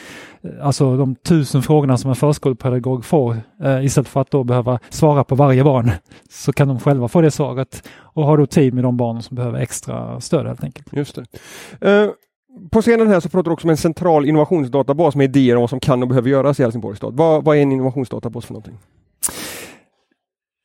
Eh, 0.43 0.67
alltså 0.67 0.97
de 0.97 1.15
tusen 1.15 1.63
frågorna 1.63 1.97
som 1.97 2.11
en 2.11 2.17
förskolepedagog 2.17 3.05
får 3.05 3.37
eh, 3.63 3.85
istället 3.85 4.09
för 4.09 4.21
att 4.21 4.31
då 4.31 4.45
behöva 4.45 4.79
svara 4.89 5.25
på 5.25 5.35
varje 5.35 5.65
barn 5.65 5.91
så 6.31 6.53
kan 6.53 6.69
de 6.69 6.81
själva 6.81 7.09
få 7.09 7.21
det 7.21 7.31
svaret 7.31 7.89
och 7.99 8.27
har 8.27 8.39
då 8.39 8.47
tid 8.47 8.75
med 8.75 8.85
de 8.85 8.97
barn 8.97 9.23
som 9.23 9.35
behöver 9.35 9.59
extra 9.59 10.21
stöd 10.21 10.47
helt 10.47 10.65
enkelt. 10.65 10.93
Just 10.93 11.19
det. 11.81 12.03
Uh, 12.05 12.11
på 12.71 12.83
scenen 12.83 13.09
här 13.09 13.21
så 13.21 13.29
pratar 13.29 13.51
du 13.51 13.53
också 13.53 13.67
om 13.67 13.71
en 13.71 13.77
central 13.77 14.25
innovationsdatabas 14.25 15.17
med 15.17 15.25
idéer 15.25 15.57
om 15.57 15.61
vad 15.61 15.71
som 15.71 15.81
kan 15.81 16.03
och 16.03 16.09
behöver 16.09 16.31
göras 16.31 16.61
i 16.61 16.63
Helsingborgs 16.63 16.99
stad. 16.99 17.15
Vad, 17.17 17.45
vad 17.45 17.57
är 17.57 17.63
en 17.63 17.73
innovationsdatabas 17.73 18.47
för 18.47 18.53
någonting? 18.53 18.79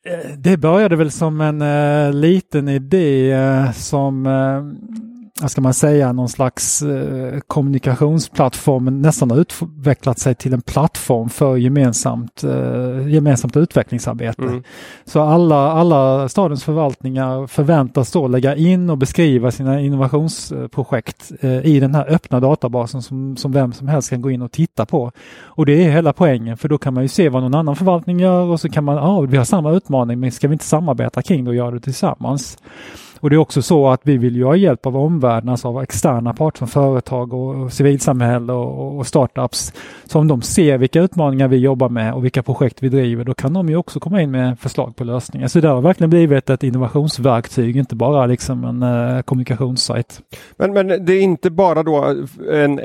Eh, 0.06 0.36
det 0.38 0.56
började 0.56 0.96
väl 0.96 1.10
som 1.10 1.40
en 1.40 1.62
uh, 1.62 2.12
liten 2.12 2.68
idé 2.68 3.36
som 3.74 4.26
vad 5.42 5.50
ska 5.50 5.60
man 5.60 5.74
säga, 5.74 6.12
någon 6.12 6.28
slags 6.28 6.82
eh, 6.82 7.40
kommunikationsplattform 7.46 9.02
nästan 9.02 9.30
har 9.30 9.38
utvecklat 9.38 10.18
sig 10.18 10.34
till 10.34 10.54
en 10.54 10.60
plattform 10.60 11.28
för 11.28 11.56
gemensamt, 11.56 12.44
eh, 12.44 13.08
gemensamt 13.08 13.56
utvecklingsarbete. 13.56 14.42
Mm. 14.42 14.62
Så 15.04 15.20
alla, 15.20 15.72
alla 15.72 16.28
stadens 16.28 16.64
förvaltningar 16.64 17.46
förväntas 17.46 18.12
då 18.12 18.28
lägga 18.28 18.56
in 18.56 18.90
och 18.90 18.98
beskriva 18.98 19.50
sina 19.50 19.80
innovationsprojekt 19.80 21.32
eh, 21.40 21.66
i 21.66 21.80
den 21.80 21.94
här 21.94 22.10
öppna 22.10 22.40
databasen 22.40 23.02
som, 23.02 23.36
som 23.36 23.52
vem 23.52 23.72
som 23.72 23.88
helst 23.88 24.10
kan 24.10 24.22
gå 24.22 24.30
in 24.30 24.42
och 24.42 24.52
titta 24.52 24.86
på. 24.86 25.12
Och 25.42 25.66
det 25.66 25.84
är 25.84 25.90
hela 25.90 26.12
poängen 26.12 26.56
för 26.56 26.68
då 26.68 26.78
kan 26.78 26.94
man 26.94 27.02
ju 27.02 27.08
se 27.08 27.28
vad 27.28 27.42
någon 27.42 27.54
annan 27.54 27.76
förvaltning 27.76 28.20
gör 28.20 28.44
och 28.44 28.60
så 28.60 28.68
kan 28.68 28.84
man, 28.84 28.96
ja 28.96 29.02
ah, 29.02 29.20
vi 29.20 29.36
har 29.36 29.44
samma 29.44 29.72
utmaning 29.72 30.20
men 30.20 30.32
ska 30.32 30.48
vi 30.48 30.52
inte 30.52 30.64
samarbeta 30.64 31.22
kring 31.22 31.44
det 31.44 31.50
och 31.50 31.56
göra 31.56 31.70
det 31.70 31.80
tillsammans? 31.80 32.58
Och 33.22 33.30
det 33.30 33.36
är 33.36 33.38
också 33.38 33.62
så 33.62 33.88
att 33.88 34.00
vi 34.04 34.16
vill 34.16 34.36
ju 34.36 34.44
ha 34.44 34.56
hjälp 34.56 34.86
av 34.86 34.96
omvärlden, 34.96 35.48
alltså 35.48 35.68
av 35.68 35.82
externa 35.82 36.34
parter 36.34 36.58
som 36.58 36.68
företag 36.68 37.32
och 37.32 37.72
civilsamhälle 37.72 38.52
och, 38.52 38.98
och 38.98 39.06
startups. 39.06 39.72
Så 40.04 40.18
om 40.18 40.28
de 40.28 40.42
ser 40.42 40.78
vilka 40.78 41.00
utmaningar 41.00 41.48
vi 41.48 41.56
jobbar 41.56 41.88
med 41.88 42.14
och 42.14 42.24
vilka 42.24 42.42
projekt 42.42 42.82
vi 42.82 42.88
driver, 42.88 43.24
då 43.24 43.34
kan 43.34 43.52
de 43.52 43.68
ju 43.68 43.76
också 43.76 44.00
komma 44.00 44.22
in 44.22 44.30
med 44.30 44.58
förslag 44.58 44.96
på 44.96 45.04
lösningar. 45.04 45.48
Så 45.48 45.60
det 45.60 45.68
har 45.68 45.80
verkligen 45.80 46.10
blivit 46.10 46.50
ett 46.50 46.62
innovationsverktyg, 46.62 47.76
inte 47.76 47.94
bara 47.94 48.26
liksom 48.26 48.64
en 48.64 48.82
eh, 48.82 49.22
kommunikationssajt. 49.22 50.20
Men, 50.56 50.72
men 50.72 50.88
det 50.88 51.12
är 51.12 51.22
inte 51.22 51.50
bara 51.50 51.82
då 51.82 52.16
en, 52.52 52.80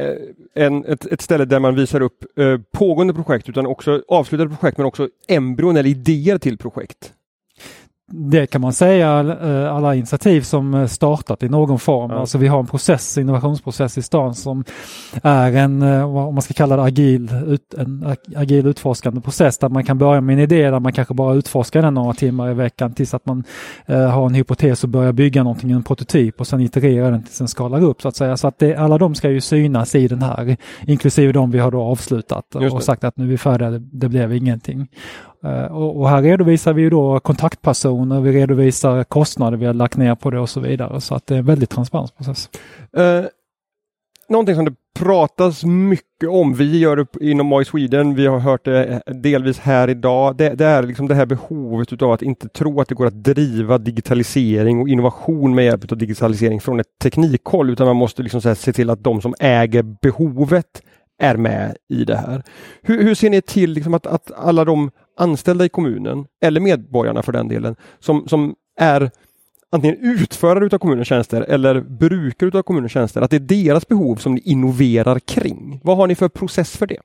en, 0.53 0.85
ett, 0.85 1.05
ett 1.05 1.21
ställe 1.21 1.45
där 1.45 1.59
man 1.59 1.75
visar 1.75 2.01
upp 2.01 2.25
eh, 2.39 2.57
pågående 2.71 3.13
projekt 3.13 3.49
utan 3.49 3.65
också 3.65 4.01
avslutade 4.07 4.49
projekt 4.49 4.77
men 4.77 4.87
också 4.87 5.09
embryon 5.27 5.77
eller 5.77 5.89
idéer 5.89 6.37
till 6.37 6.57
projekt? 6.57 7.13
Det 8.11 8.47
kan 8.47 8.61
man 8.61 8.73
säga 8.73 9.37
eh, 9.41 9.75
alla 9.75 9.95
initiativ 9.95 10.41
som 10.41 10.73
eh, 10.73 10.87
startat 10.87 11.43
i 11.43 11.49
någon 11.49 11.79
form. 11.79 12.11
Ja. 12.11 12.19
Alltså 12.19 12.37
vi 12.37 12.47
har 12.47 12.59
en 12.59 12.67
process, 12.67 13.17
innovationsprocess 13.17 13.97
i 13.97 14.01
stan 14.01 14.35
som 14.35 14.63
är 15.23 15.55
en, 15.55 15.81
eh, 15.81 16.17
om 16.17 16.35
man 16.35 16.41
ska 16.41 16.53
kalla 16.53 16.75
det 16.75 16.83
agil, 16.83 17.29
en 17.77 18.15
agil 18.35 18.67
utforskande 18.67 19.21
process 19.21 19.57
där 19.57 19.69
man 19.69 19.83
kan 19.83 19.97
börja 19.97 20.21
med 20.21 20.33
en 20.33 20.39
idé 20.39 20.71
där 20.71 20.79
man 20.79 20.93
kanske 20.93 21.13
bara 21.13 21.35
utforskar 21.35 21.81
den 21.81 21.93
några 21.93 22.13
timmar 22.13 22.51
i 22.51 22.53
veckan 22.53 22.93
tills 22.93 23.13
att 23.13 23.25
man 23.25 23.43
har 23.87 24.25
en 24.25 24.33
hypotes 24.33 24.83
och 24.83 24.89
börjar 24.89 25.11
bygga 25.11 25.43
någonting, 25.43 25.71
en 25.71 25.83
prototyp 25.83 26.39
och 26.39 26.47
sen 26.47 26.61
itererar 26.61 27.11
den 27.11 27.23
tills 27.23 27.37
den 27.37 27.47
skalar 27.47 27.83
upp 27.83 28.01
så 28.01 28.07
att 28.07 28.15
säga. 28.15 28.37
Så 28.37 28.47
att 28.47 28.59
det, 28.59 28.75
alla 28.75 28.97
de 28.97 29.15
ska 29.15 29.29
ju 29.29 29.41
synas 29.41 29.95
i 29.95 30.07
den 30.07 30.21
här, 30.21 30.57
inklusive 30.85 31.31
de 31.33 31.51
vi 31.51 31.59
har 31.59 31.71
då 31.71 31.81
avslutat 31.81 32.55
och 32.55 32.83
sagt 32.83 33.03
att 33.03 33.17
nu 33.17 33.23
är 33.23 33.29
vi 33.29 33.37
färdiga, 33.37 33.69
det, 33.69 33.79
det 33.79 34.09
blev 34.09 34.33
ingenting. 34.33 34.87
Eh, 35.43 35.65
och, 35.65 36.09
här 36.09 36.21
redovisar 36.21 36.73
vi 36.73 36.89
då 36.89 37.19
kontaktpersoner, 37.19 38.21
vi 38.21 38.31
redovisar 38.31 39.03
kostnader 39.03 39.57
vi 39.57 39.65
har 39.65 39.73
lagt 39.73 39.97
ner 39.97 40.15
på 40.15 40.29
det 40.29 40.39
och 40.39 40.49
så 40.49 40.59
vidare. 40.59 41.01
Så 41.01 41.15
att 41.15 41.27
det 41.27 41.35
är 41.35 41.39
en 41.39 41.45
väldigt 41.45 41.69
transparent 41.69 42.17
process. 42.17 42.49
Uh, 42.97 43.25
någonting 44.29 44.55
som 44.55 44.65
det 44.65 44.75
pratas 44.99 45.63
mycket 45.63 46.29
om, 46.29 46.53
vi 46.53 46.79
gör 46.79 46.95
det 46.95 47.07
inom 47.21 47.53
AI 47.53 47.65
Sweden, 47.65 48.15
vi 48.15 48.25
har 48.25 48.39
hört 48.39 48.65
det 48.65 49.01
delvis 49.05 49.59
här 49.59 49.87
idag, 49.87 50.35
det, 50.35 50.49
det 50.49 50.65
är 50.65 50.83
liksom 50.83 51.07
det 51.07 51.15
här 51.15 51.25
behovet 51.25 51.93
utav 51.93 52.11
att 52.11 52.21
inte 52.21 52.49
tro 52.49 52.81
att 52.81 52.87
det 52.87 52.95
går 52.95 53.05
att 53.05 53.23
driva 53.23 53.77
digitalisering 53.77 54.81
och 54.81 54.89
innovation 54.89 55.55
med 55.55 55.65
hjälp 55.65 55.91
av 55.91 55.97
digitalisering 55.97 56.61
från 56.61 56.79
ett 56.79 56.99
teknikhåll, 57.01 57.69
utan 57.69 57.87
man 57.87 57.95
måste 57.95 58.23
liksom 58.23 58.41
se 58.41 58.73
till 58.73 58.89
att 58.89 59.03
de 59.03 59.21
som 59.21 59.35
äger 59.39 59.83
behovet 60.01 60.81
är 61.19 61.37
med 61.37 61.77
i 61.89 62.05
det 62.05 62.15
här. 62.15 62.43
Hur, 62.81 63.03
hur 63.03 63.15
ser 63.15 63.29
ni 63.29 63.41
till 63.41 63.71
liksom 63.71 63.93
att, 63.93 64.07
att 64.07 64.31
alla 64.31 64.65
de 64.65 64.91
anställda 65.17 65.65
i 65.65 65.69
kommunen, 65.69 66.25
eller 66.41 66.61
medborgarna 66.61 67.23
för 67.23 67.31
den 67.31 67.47
delen, 67.47 67.75
som, 67.99 68.27
som 68.27 68.55
är 68.79 69.11
antingen 69.69 69.97
utförare 69.97 70.65
utav 70.65 70.77
kommunens 70.77 71.07
tjänster 71.07 71.41
eller 71.41 71.81
brukare 71.81 72.47
utav 72.47 72.61
kommunens 72.61 72.91
tjänster, 72.91 73.21
att 73.21 73.31
det 73.31 73.35
är 73.35 73.65
deras 73.65 73.87
behov 73.87 74.15
som 74.15 74.35
ni 74.35 74.41
innoverar 74.41 75.19
kring. 75.19 75.81
Vad 75.83 75.97
har 75.97 76.07
ni 76.07 76.15
för 76.15 76.29
process 76.29 76.77
för 76.77 76.87
det? 76.87 76.99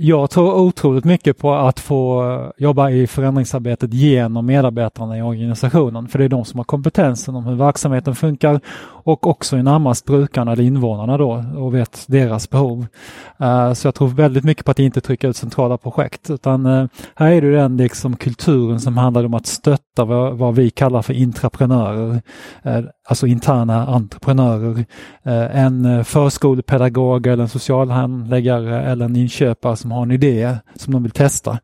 Jag 0.00 0.30
tror 0.30 0.54
otroligt 0.54 1.04
mycket 1.04 1.38
på 1.38 1.54
att 1.54 1.80
få 1.80 2.30
eh, 2.30 2.50
jobba 2.58 2.90
i 2.90 3.06
förändringsarbetet 3.06 3.94
genom 3.94 4.46
medarbetarna 4.46 5.18
i 5.18 5.22
organisationen. 5.22 6.08
För 6.08 6.18
det 6.18 6.24
är 6.24 6.28
de 6.28 6.44
som 6.44 6.58
har 6.58 6.64
kompetensen 6.64 7.34
om 7.34 7.44
hur 7.44 7.54
verksamheten 7.54 8.14
funkar 8.14 8.60
och 8.84 9.26
också 9.26 9.56
är 9.56 9.62
närmast 9.62 10.04
brukarna 10.04 10.52
eller 10.52 10.64
invånarna 10.64 11.18
då 11.18 11.44
och 11.56 11.74
vet 11.74 12.04
deras 12.08 12.50
behov. 12.50 12.86
Eh, 13.38 13.72
så 13.72 13.86
jag 13.86 13.94
tror 13.94 14.08
väldigt 14.08 14.44
mycket 14.44 14.64
på 14.64 14.70
att 14.70 14.78
inte 14.78 15.00
trycka 15.00 15.28
ut 15.28 15.36
centrala 15.36 15.78
projekt 15.78 16.30
utan 16.30 16.66
eh, 16.66 16.86
här 17.14 17.32
är 17.32 17.42
det 17.42 17.52
den 17.52 17.76
liksom 17.76 18.16
kulturen 18.16 18.80
som 18.80 18.96
handlar 18.96 19.24
om 19.24 19.34
att 19.34 19.46
stötta 19.46 20.04
vad, 20.04 20.54
vi 20.54 20.70
kallar 20.70 21.02
för 21.02 21.14
intraprenörer. 21.14 22.22
Alltså 23.08 23.26
interna 23.26 23.86
entreprenörer. 23.86 24.84
En 25.52 26.04
förskolepedagog 26.04 27.26
eller 27.26 27.42
en 27.42 27.48
socialhandläggare 27.48 28.82
eller 28.82 29.04
en 29.04 29.16
inköpare 29.16 29.76
som 29.88 29.92
har 29.92 30.02
en 30.02 30.10
idé 30.10 30.56
som 30.74 30.92
de 30.92 31.02
vill 31.02 31.12
testa. 31.12 31.58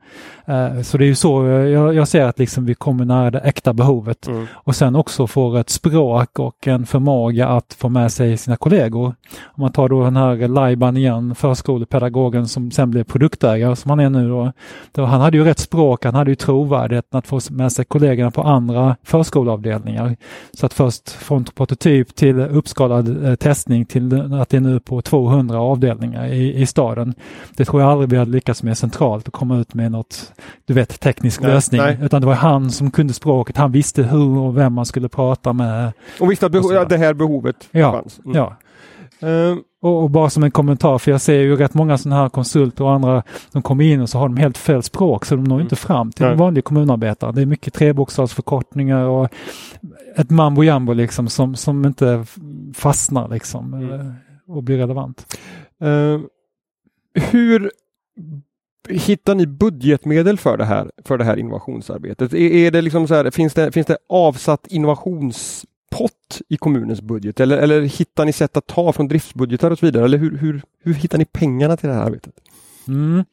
Så 0.83 0.99
det 0.99 1.05
är 1.05 1.07
ju 1.07 1.15
så 1.15 1.47
jag, 1.47 1.95
jag 1.95 2.09
ser 2.09 2.25
att 2.25 2.39
liksom 2.39 2.67
vi 2.67 2.75
kommer 2.75 3.05
nära 3.05 3.31
det 3.31 3.39
äkta 3.39 3.73
behovet 3.73 4.27
mm. 4.27 4.47
och 4.53 4.77
sen 4.77 4.97
också 4.97 5.27
får 5.27 5.59
ett 5.59 5.71
språk 5.71 6.39
och 6.39 6.69
en 6.69 6.87
förmåga 6.87 7.35
förmåga 7.35 7.49
att 7.49 7.75
få 7.75 7.89
med 7.89 8.13
sig 8.13 8.37
sina 8.37 8.57
kollegor. 8.57 9.15
Om 9.57 9.61
man 9.61 9.73
tar 9.73 9.89
då 9.89 10.05
den 10.05 10.17
här 10.17 10.49
Laiban 10.49 10.97
igen, 10.97 11.35
förskolepedagogen 11.35 12.49
som 12.49 12.71
sen 12.71 12.91
blev 12.91 13.05
produktägare 13.05 13.77
som 13.77 13.91
han 13.91 14.01
är 14.01 14.11
nu 14.11 14.29
då. 14.29 14.53
då. 14.93 15.05
Han 15.05 15.21
hade 15.21 15.37
ju 15.37 15.45
rätt 15.45 15.59
språk, 15.59 16.05
han 16.05 16.15
hade 16.15 16.31
ju 16.31 16.37
trovärdigheten 16.37 17.19
att 17.19 17.27
få 17.27 17.41
med 17.51 17.73
sig 17.73 17.85
kollegorna 17.85 18.31
på 18.31 18.43
andra 18.43 18.97
förskoleavdelningar. 19.03 20.17
Så 20.53 20.67
att 20.67 20.73
först 20.73 21.11
från 21.11 21.45
prototyp 21.45 22.15
till 22.15 22.41
uppskalad 22.41 23.25
eh, 23.25 23.35
testning 23.35 23.87
till 23.87 24.35
att 24.35 24.49
det 24.49 24.57
är 24.57 24.61
nu 24.61 24.81
på 24.81 25.03
200 25.03 25.59
avdelningar 25.59 26.27
i, 26.27 26.63
i 26.63 26.67
staden. 26.67 27.15
Det 27.57 27.65
tror 27.65 27.83
jag 27.83 27.91
aldrig 27.91 28.09
vi 28.15 28.19
hade 28.19 28.31
lyckats 28.31 28.63
med 28.63 28.79
centralt 28.79 29.29
att 29.29 29.35
komma 29.35 29.59
ut 29.59 29.75
med 29.75 29.93
något, 29.93 30.33
du 30.65 30.75
vet, 30.75 31.01
teknisk 31.01 31.41
nej, 31.41 31.51
lösning. 31.51 31.81
Nej. 31.81 31.99
Utan 32.03 32.21
det 32.21 32.27
var 32.27 32.35
han 32.35 32.71
som 32.71 32.91
kunde 32.91 33.13
språket, 33.13 33.57
han 33.57 33.73
visste 33.73 34.03
hur 34.03 34.39
och 34.39 34.57
vem 34.57 34.73
man 34.73 34.87
skulle 34.87 35.09
prata 35.09 35.53
med. 35.53 35.93
Och 36.21 36.31
visste 36.31 36.47
att 36.47 36.89
det 36.89 36.97
här 36.97 37.15
behovet 37.15 37.69
ja, 37.71 37.93
fanns. 37.93 38.21
Mm. 38.25 38.37
Ja. 38.37 38.57
Uh, 39.29 39.59
Och, 39.81 40.03
och, 40.03 40.11
bara 40.11 40.31
som 40.31 40.43
en 40.43 40.51
kommentar, 40.51 40.99
för 40.99 41.11
jag 41.11 41.21
ser 41.21 41.41
ju 41.41 41.57
rätt 41.57 41.75
många 41.75 41.99
sådana 41.99 42.23
här 42.23 42.29
konsulter 42.29 42.85
och 42.85 42.93
andra 42.93 43.23
som 43.53 43.63
kommer 43.63 43.85
in 43.85 44.01
och 44.01 44.09
så 44.09 44.19
har 44.19 44.29
de 44.29 44.37
helt 44.37 44.59
fel 44.59 44.83
språk 44.83 45.25
så 45.25 45.37
de 45.37 45.45
når 45.45 45.57
mm. 45.57 45.63
inte 45.63 45.77
fram 45.77 46.13
till 46.13 46.25
en 46.27 46.39
vanlig 46.39 46.65
kommunarbetare. 46.65 47.33
Det 47.33 47.43
är 47.43 47.47
mycket 47.47 47.75
trebokstavsförkortningar 47.75 49.05
och 49.05 49.29
ett 50.17 50.31
mambo 50.31 50.63
jambo 50.63 50.93
liksom 50.93 51.29
som, 51.29 51.55
som 51.55 51.85
inte 51.85 52.25
fastnar 52.75 53.29
liksom 53.29 53.75
mm. 53.75 54.01
Eh, 54.01 54.07
och 54.47 54.63
blir 54.63 54.77
relevant. 54.77 55.37
Uh, 55.85 56.21
hur 57.15 57.71
Hittar 58.89 59.35
ni 59.35 59.47
budgetmedel 59.47 60.39
för 60.39 60.57
det 60.57 60.65
här, 60.65 60.91
för 61.05 61.19
det 61.19 61.25
här 61.25 61.37
innovationsarbetet? 61.37 62.33
Är, 62.33 62.39
är 62.39 62.71
det 62.71 62.83
liksom 62.83 63.09
så 63.09 63.15
här, 63.15 63.31
finns, 63.31 63.55
det, 63.55 63.73
finns 63.73 63.87
det 63.87 63.97
avsatt 64.09 64.67
innovationspott 64.67 66.41
i 66.49 66.57
kommunens 66.57 67.03
budget 67.03 67.41
eller, 67.41 67.59
eller 67.59 67.83
hittar 67.83 68.25
ni 68.25 68.33
sätt 68.33 68.57
att 68.57 68.67
ta 68.67 68.93
från 68.93 69.09
driftsbudgetar 69.09 69.71
och 69.71 69.79
så 69.79 69.87
vidare? 69.87 70.05
Eller 70.05 70.19
hur, 70.19 70.39
hur, 70.39 70.63
hur 70.83 70.95
hittar 70.95 71.19
ni 71.19 71.25
pengarna 71.25 71.77
till 71.77 71.89
det 71.89 71.95
här 71.95 72.03
arbetet? 72.03 72.35
Mm. 72.89 73.25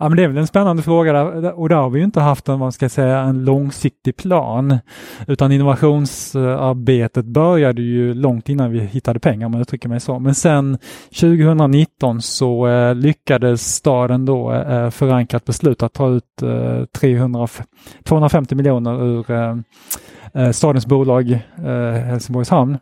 Ja, 0.00 0.08
men 0.08 0.16
det 0.16 0.24
är 0.24 0.28
väl 0.28 0.38
en 0.38 0.46
spännande 0.46 0.82
fråga 0.82 1.12
där, 1.12 1.52
och 1.52 1.68
där 1.68 1.76
har 1.76 1.90
vi 1.90 2.02
inte 2.02 2.20
haft 2.20 2.48
en, 2.48 2.58
vad 2.58 2.74
ska 2.74 2.84
jag 2.84 2.90
säga, 2.90 3.18
en 3.18 3.44
långsiktig 3.44 4.16
plan. 4.16 4.78
Utan 5.26 5.52
innovationsarbetet 5.52 7.24
började 7.24 7.82
ju 7.82 8.14
långt 8.14 8.48
innan 8.48 8.72
vi 8.72 8.80
hittade 8.80 9.20
pengar 9.20 9.46
om 9.46 9.52
jag 9.52 9.60
uttrycker 9.60 9.88
mig 9.88 10.00
så. 10.00 10.18
Men 10.18 10.34
sen 10.34 10.78
2019 11.20 12.22
så 12.22 12.68
eh, 12.68 12.94
lyckades 12.94 13.74
staden 13.74 14.24
då 14.24 14.52
eh, 14.52 14.90
förankra 14.90 15.36
ett 15.36 15.44
beslut 15.44 15.82
att 15.82 15.92
ta 15.92 16.08
ut 16.08 16.42
eh, 16.42 16.84
300, 16.84 17.48
250 18.04 18.54
miljoner 18.54 19.04
ur 19.04 19.30
eh, 19.30 19.56
eh 20.34 20.50
stadens 20.50 20.86
bolag 20.86 21.30
eh, 21.56 21.92
Helsingborgs 21.92 22.50
hamn 22.50 22.78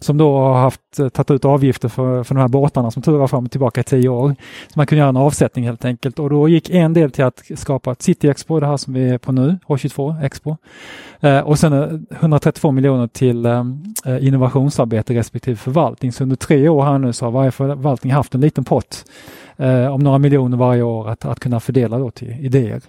som 0.00 0.18
då 0.18 0.38
har 0.38 0.54
haft, 0.54 0.98
eh, 0.98 1.08
tagit 1.08 1.30
ut 1.30 1.44
avgifter 1.44 1.88
för, 1.88 2.24
för 2.24 2.34
de 2.34 2.40
här 2.40 2.48
båtarna 2.48 2.90
som 2.90 3.02
turar 3.02 3.26
fram 3.26 3.44
och 3.44 3.50
tillbaka 3.50 3.80
i 3.80 3.84
tio 3.84 4.08
år. 4.08 4.34
Så 4.68 4.78
man 4.78 4.86
kunde 4.86 5.00
göra 5.00 5.08
en 5.08 5.16
avsättning 5.16 5.64
helt 5.64 5.84
enkelt 5.84 6.18
och 6.18 6.30
då 6.30 6.48
gick 6.48 6.70
en 6.70 6.94
del 6.94 7.10
till 7.10 7.24
att 7.24 7.42
skapa 7.54 7.92
ett 7.92 8.02
City 8.02 8.28
Expo, 8.28 8.60
det 8.60 8.66
här 8.66 8.76
som 8.76 8.94
vi 8.94 9.08
är 9.08 9.18
på 9.18 9.32
nu, 9.32 9.58
H22 9.66 10.24
Expo. 10.24 10.56
Eh, 11.20 11.40
och 11.40 11.58
sen 11.58 11.72
eh, 11.72 12.18
132 12.20 12.72
miljoner 12.72 13.06
till 13.06 13.46
eh, 13.46 13.64
eh, 14.06 14.26
innovationsarbete 14.26 15.14
respektive 15.14 15.56
förvaltning. 15.56 16.12
Så 16.12 16.22
under 16.22 16.36
tre 16.36 16.68
år 16.68 16.84
här 16.84 16.98
nu 16.98 17.12
så 17.12 17.24
har 17.24 17.32
varje 17.32 17.50
förvaltning 17.50 18.12
haft 18.12 18.34
en 18.34 18.40
liten 18.40 18.64
pott 18.64 19.04
eh, 19.56 19.94
om 19.94 20.00
några 20.00 20.18
miljoner 20.18 20.56
varje 20.56 20.82
år 20.82 21.08
att, 21.08 21.24
att 21.24 21.40
kunna 21.40 21.60
fördela 21.60 21.98
då 21.98 22.10
till 22.10 22.36
idéer. 22.40 22.80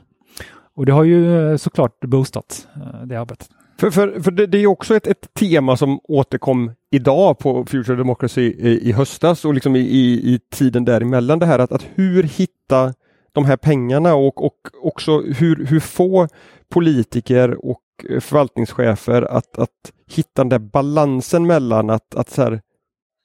Och 0.75 0.86
det 0.86 0.91
har 0.91 1.03
ju 1.03 1.51
eh, 1.51 1.58
såklart 1.58 2.00
boostat 2.00 2.68
det 3.06 3.15
arbetet. 3.15 3.50
För, 3.80 3.92
för, 3.92 4.20
för 4.20 4.32
det, 4.32 4.48
det, 4.48 4.58
är 4.58 4.68
också 4.68 4.96
ett, 4.96 5.08
ett, 5.08 5.34
tema 5.34 5.78
som 5.78 6.00
återkom 6.04 6.72
idag 6.92 7.40
på 7.40 7.66
Future 7.66 7.96
Democracy 7.96 8.42
i, 8.42 8.90
i 8.90 8.92
höstas 8.92 9.46
och 9.46 9.54
liksom 9.54 9.76
i, 9.76 9.80
i, 9.80 10.34
i, 10.34 10.40
tiden 10.52 10.86
däremellan. 10.86 11.40
Det 11.40 11.46
här 11.46 11.60
att, 11.60 11.72
att 11.72 11.86
hur 11.96 12.24
hitta 12.24 12.94
de 13.32 13.46
här 13.46 13.58
pengarna 13.58 14.16
och, 14.16 14.46
och 14.46 14.58
också 14.82 15.22
hur, 15.22 15.66
hur 15.66 15.80
få 15.80 16.28
politiker 16.70 17.66
och 17.66 17.82
förvaltningschefer 18.20 19.22
att, 19.22 19.60
att 19.60 19.92
hitta 20.12 20.44
den 20.44 20.50
där 20.50 20.60
balansen 20.60 21.48
mellan 21.48 21.90
att, 21.90 22.16
att 22.16 22.30
så 22.30 22.42
här, 22.42 22.62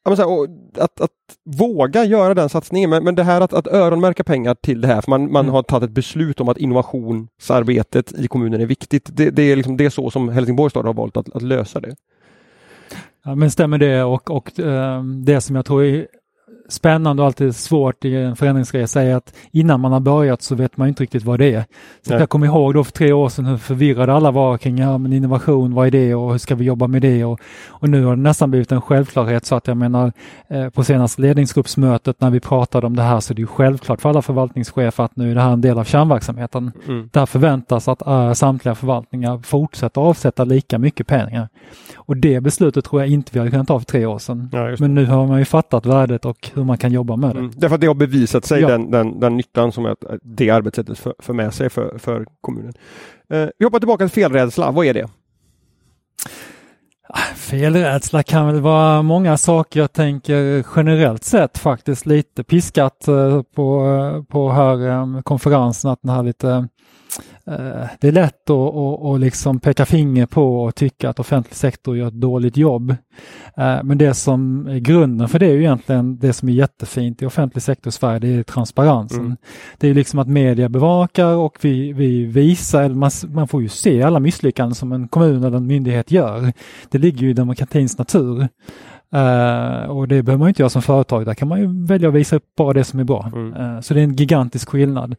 här, 0.05 0.49
att, 0.79 1.01
att 1.01 1.11
våga 1.45 2.05
göra 2.05 2.35
den 2.35 2.49
satsningen. 2.49 2.91
Men, 2.91 3.05
men 3.05 3.15
det 3.15 3.23
här 3.23 3.41
att, 3.41 3.53
att 3.53 3.67
öronmärka 3.67 4.25
pengar 4.25 4.55
till 4.55 4.81
det 4.81 4.89
här, 4.89 5.01
för 5.01 5.11
man, 5.11 5.33
man 5.33 5.45
mm. 5.45 5.55
har 5.55 5.63
tagit 5.63 5.89
ett 5.89 5.95
beslut 5.95 6.41
om 6.41 6.49
att 6.49 6.59
innovationsarbetet 6.59 8.13
i 8.13 8.29
kommunen 8.29 8.61
är 8.61 8.67
viktigt. 8.67 9.11
Det, 9.13 9.31
det 9.31 9.43
är, 9.43 9.57
liksom, 9.57 9.77
det 9.77 9.85
är 9.85 9.91
så 9.91 10.11
som 10.11 10.29
Helsingborgs 10.29 10.71
stad 10.71 10.87
har 10.87 10.95
valt 10.95 11.17
att, 11.17 11.37
att 11.37 11.43
lösa 11.43 11.81
det. 11.81 11.97
Ja, 13.25 13.35
men 13.35 13.51
stämmer 13.51 13.79
det 13.79 14.03
och, 14.03 14.31
och 14.31 14.61
äh, 14.61 15.05
det 15.05 15.41
som 15.41 15.57
jag 15.57 15.65
tror 15.65 15.85
är 15.85 16.07
spännande 16.69 17.23
och 17.23 17.27
alltid 17.27 17.57
svårt 17.57 18.05
i 18.05 18.17
en 18.17 18.37
förändringsresa 18.37 19.03
är 19.03 19.15
att 19.15 19.35
innan 19.53 19.81
man 19.81 19.93
har 19.93 20.01
börjat 20.01 20.43
så 20.43 20.55
vet 20.55 20.77
man 20.77 20.89
inte 20.89 21.03
riktigt 21.03 21.25
vad 21.25 21.39
det 21.39 21.55
är. 21.55 21.65
Så 22.03 22.13
jag 22.13 22.29
kommer 22.29 22.47
ihåg 22.47 22.75
då 22.75 22.85
för 22.85 22.93
tre 22.93 23.13
år 23.13 23.29
sedan 23.29 23.47
hur 23.47 23.57
förvirrade 23.57 24.13
alla 24.13 24.31
var 24.31 24.59
kring 24.59 24.79
ja, 24.79 24.99
men 24.99 25.13
innovation, 25.13 25.75
vad 25.75 25.87
är 25.87 25.91
det 25.91 26.15
och 26.15 26.31
hur 26.31 26.39
ska 26.39 26.55
vi 26.55 26.65
jobba 26.65 26.87
med 26.87 27.03
det? 27.03 27.25
Och, 27.25 27.41
och 27.67 27.89
nu 27.89 28.05
har 28.05 28.17
det 28.17 28.23
nästan 28.23 28.51
blivit 28.51 28.73
en 28.73 28.81
självklarhet 28.81 29.47
så 29.47 29.55
att 29.55 29.67
jag 29.67 29.77
menar 29.77 30.13
eh, 30.49 30.69
på 30.69 30.85
senaste 30.85 31.23
ledningsgruppsmötet 31.23 32.21
när 32.21 32.31
vi 32.31 32.41
pratade 32.41 32.87
om 32.87 32.97
det 32.97 33.03
här 33.03 33.21
så 33.21 33.33
är 33.33 33.35
det 33.35 33.43
ju 33.43 33.47
självklart 33.47 34.01
för 34.01 34.09
alla 34.09 34.23
förvaltningschefer 34.23 35.05
att 35.05 35.17
nu 35.17 35.31
är 35.31 35.35
det 35.35 35.41
här 35.41 35.53
en 35.53 35.61
del 35.61 35.79
av 35.79 35.85
kärnverksamheten. 35.85 36.73
Mm. 36.89 37.09
Där 37.13 37.27
förväntas 37.27 37.89
att 37.89 38.07
äh, 38.07 38.33
samtliga 38.33 38.75
förvaltningar 38.75 39.39
fortsätter 39.45 40.01
avsätta 40.01 40.45
lika 40.45 40.79
mycket 40.79 41.07
pengar. 41.07 41.49
Och 41.97 42.17
det 42.17 42.41
beslutet 42.41 42.85
tror 42.85 43.03
jag 43.03 43.11
inte 43.11 43.31
vi 43.33 43.39
hade 43.39 43.51
kunnat 43.51 43.69
ta 43.69 43.79
för 43.79 43.87
tre 43.87 44.07
år 44.07 44.19
sedan. 44.19 44.51
Ja, 44.53 44.77
Men 44.79 44.95
nu 44.95 45.07
har 45.07 45.27
man 45.27 45.39
ju 45.39 45.45
fattat 45.45 45.87
värdet 45.87 46.25
och 46.25 46.44
hur 46.55 46.65
man 46.65 46.79
kan 46.79 46.93
jobba 46.93 47.17
med 47.17 47.35
det. 47.35 47.39
Mm, 47.39 47.53
därför 47.57 47.75
att 47.75 47.81
det 47.81 47.87
har 47.87 47.95
bevisat 47.95 48.45
sig 48.45 48.61
ja. 48.61 48.69
den, 48.69 48.91
den, 48.91 49.21
den 49.21 49.37
nyttan 49.37 49.73
som 49.73 49.87
att 49.87 50.05
det 50.23 50.51
arbetssättet 50.51 50.99
för, 50.99 51.15
för 51.19 51.33
med 51.33 51.55
sig 51.55 51.71
för, 51.71 51.99
för 51.99 52.27
kommunen. 52.41 52.73
Eh, 53.31 53.47
vi 53.59 53.65
hoppar 53.65 53.79
tillbaka 53.79 54.09
till 54.09 54.23
felrädsla, 54.23 54.71
vad 54.71 54.87
är 54.87 54.95
det? 54.95 55.09
Ah, 57.09 57.35
felrädsla 57.35 58.23
kan 58.23 58.47
väl 58.47 58.61
vara 58.61 59.03
många 59.03 59.37
saker. 59.37 59.81
Jag 59.81 59.93
tänker 59.93 60.65
generellt 60.77 61.25
sett 61.25 61.59
faktiskt 61.59 62.07
lite 62.07 62.45
piskat 62.45 63.09
eh, 63.09 63.43
på, 63.43 63.87
eh, 63.87 64.23
på 64.23 64.53
här 64.53 64.89
eh, 64.89 65.21
konferensen 65.23 65.91
att 65.91 66.03
den 66.03 66.15
här 66.15 66.23
lite 66.23 66.69
det 68.01 68.09
är 68.09 68.13
lätt 68.13 68.51
att, 68.51 68.75
att, 68.75 69.05
att 69.05 69.21
liksom 69.21 69.61
peka 69.61 69.87
finger 69.87 70.27
på 70.27 70.65
och 70.65 70.75
tycka 70.75 71.11
att 71.11 71.21
offentlig 71.21 71.57
sektor 71.57 71.97
gör 71.97 72.09
ett 72.09 72.15
dåligt 72.15 72.57
jobb. 72.57 72.91
Eh, 73.57 73.83
men 73.83 73.99
det 73.99 74.15
som 74.15 74.67
är 74.67 74.79
grunden 74.79 75.29
för 75.29 75.39
det 75.39 75.47
är 75.47 75.53
ju 75.53 75.61
egentligen 75.61 76.19
det 76.19 76.33
som 76.33 76.49
är 76.49 76.53
jättefint 76.53 77.23
i 77.23 77.27
offentlig 77.27 77.63
sektor 77.63 77.89
i 77.89 77.93
Sverige, 77.93 78.19
det 78.19 78.29
är 78.29 78.43
transparensen. 78.43 79.21
Mm. 79.21 79.37
Det 79.79 79.89
är 79.89 79.95
liksom 79.95 80.19
att 80.19 80.29
media 80.29 80.69
bevakar 80.69 81.35
och 81.35 81.59
vi, 81.61 81.93
vi 81.93 82.25
visar, 82.25 82.89
man, 82.89 83.11
man 83.35 83.49
får 83.49 83.63
ju 83.63 83.69
se 83.69 84.03
alla 84.03 84.21
misslyckanden 84.21 84.75
som 84.75 84.93
en 84.93 85.09
kommun 85.09 85.45
eller 85.45 85.57
en 85.57 85.67
myndighet 85.67 86.11
gör. 86.11 86.53
Det 86.91 86.99
ligger 86.99 87.21
ju 87.21 87.31
i 87.31 87.35
demokratins 87.35 87.99
natur. 87.99 88.49
Uh, 89.15 89.91
och 89.91 90.09
det 90.09 90.23
behöver 90.23 90.39
man 90.39 90.49
inte 90.49 90.63
göra 90.63 90.71
som 90.71 90.83
företag, 90.83 91.27
där 91.27 91.35
kan 91.35 91.49
man 91.49 91.61
ju 91.61 91.87
välja 91.87 92.09
att 92.09 92.15
visa 92.15 92.37
upp 92.37 92.45
bara 92.57 92.73
det 92.73 92.85
som 92.85 93.01
är 93.01 93.05
bra. 93.05 93.31
Mm. 93.35 93.55
Uh, 93.55 93.81
så 93.81 93.95
det 93.95 94.01
är 94.01 94.05
en 94.05 94.15
gigantisk 94.15 94.69
skillnad. 94.69 95.17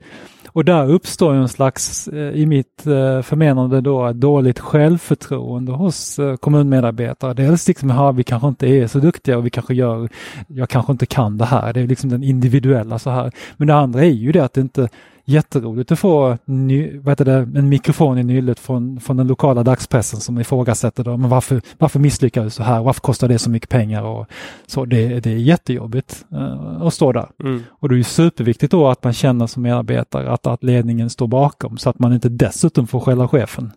Och 0.56 0.66
där 0.66 0.90
uppstår 0.90 1.34
en 1.34 1.50
slags, 1.50 2.08
eh, 2.08 2.30
i 2.30 2.46
mitt 2.46 2.88
eh, 2.88 3.22
förmenande 3.22 3.82
då, 3.82 4.14
dåligt 4.14 4.60
självförtroende 4.60 5.72
hos 5.72 6.20
eh, 6.20 6.36
kommunmedarbetare. 6.36 7.34
Dels 7.34 7.68
liksom, 7.68 7.90
ja, 7.90 8.12
vi 8.12 8.24
kanske 8.24 8.48
inte 8.48 8.68
är 8.68 8.88
så 8.88 9.00
duktiga 9.00 9.38
och 9.38 9.46
vi 9.46 9.50
kanske 9.50 9.74
gör, 9.74 10.10
jag 10.48 10.70
kanske 10.70 10.92
inte 10.92 11.06
kan 11.06 11.38
det 11.38 11.46
här. 11.46 11.74
Det 11.74 11.80
är 11.80 11.88
liksom 11.88 12.10
den 12.10 12.24
individuella 12.24 13.00
så 13.00 13.10
här. 13.10 13.32
Men 13.58 13.68
det 13.68 13.76
andra 13.76 14.00
är 14.02 14.10
ju 14.10 14.32
det 14.32 14.40
att 14.40 14.54
det 14.54 14.62
inte 14.62 14.90
jätteroligt 15.26 15.92
att 15.92 16.00
få 16.00 16.38
ny, 16.46 17.00
vad 17.00 17.12
heter 17.12 17.26
det, 17.26 17.60
en 17.60 17.70
mikrofon 17.70 18.18
i 18.18 18.24
nyllet 18.24 18.60
från, 18.60 19.00
från 19.00 19.18
den 19.18 19.28
lokala 19.28 19.64
dagspressen 19.64 20.20
som 20.20 20.40
ifrågasätter 20.40 21.04
då, 21.04 21.18
men 21.18 21.30
varför, 21.30 21.62
varför 21.78 22.00
misslyckades 22.00 22.54
så 22.54 22.64
här? 22.64 22.84
Varför 22.84 23.02
kostar 23.02 23.28
det 23.28 23.40
så 23.40 23.50
mycket 23.50 23.70
pengar? 23.70 24.04
Och 24.04 24.28
så 24.68 24.86
det, 24.86 25.20
det 25.20 25.32
är 25.32 25.38
jättejobbigt 25.38 26.26
uh, 26.34 26.82
att 26.82 26.94
stå 26.94 27.12
där. 27.12 27.28
Mm. 27.44 27.64
Och 27.70 27.90
det 27.90 28.00
är 28.00 28.04
superviktigt 28.04 28.72
då 28.72 28.88
att 28.88 29.04
man 29.04 29.14
känner 29.14 29.48
som 29.48 29.64
medarbetare 29.64 30.32
att, 30.32 30.48
att 30.48 30.64
ledningen 30.64 31.10
står 31.10 31.28
bakom 31.28 31.78
så 31.78 31.90
att 31.90 32.00
man 32.00 32.14
inte 32.14 32.30
dessutom 32.30 32.88
får 32.88 33.00
skälla 33.00 33.28
chefen. 33.28 33.72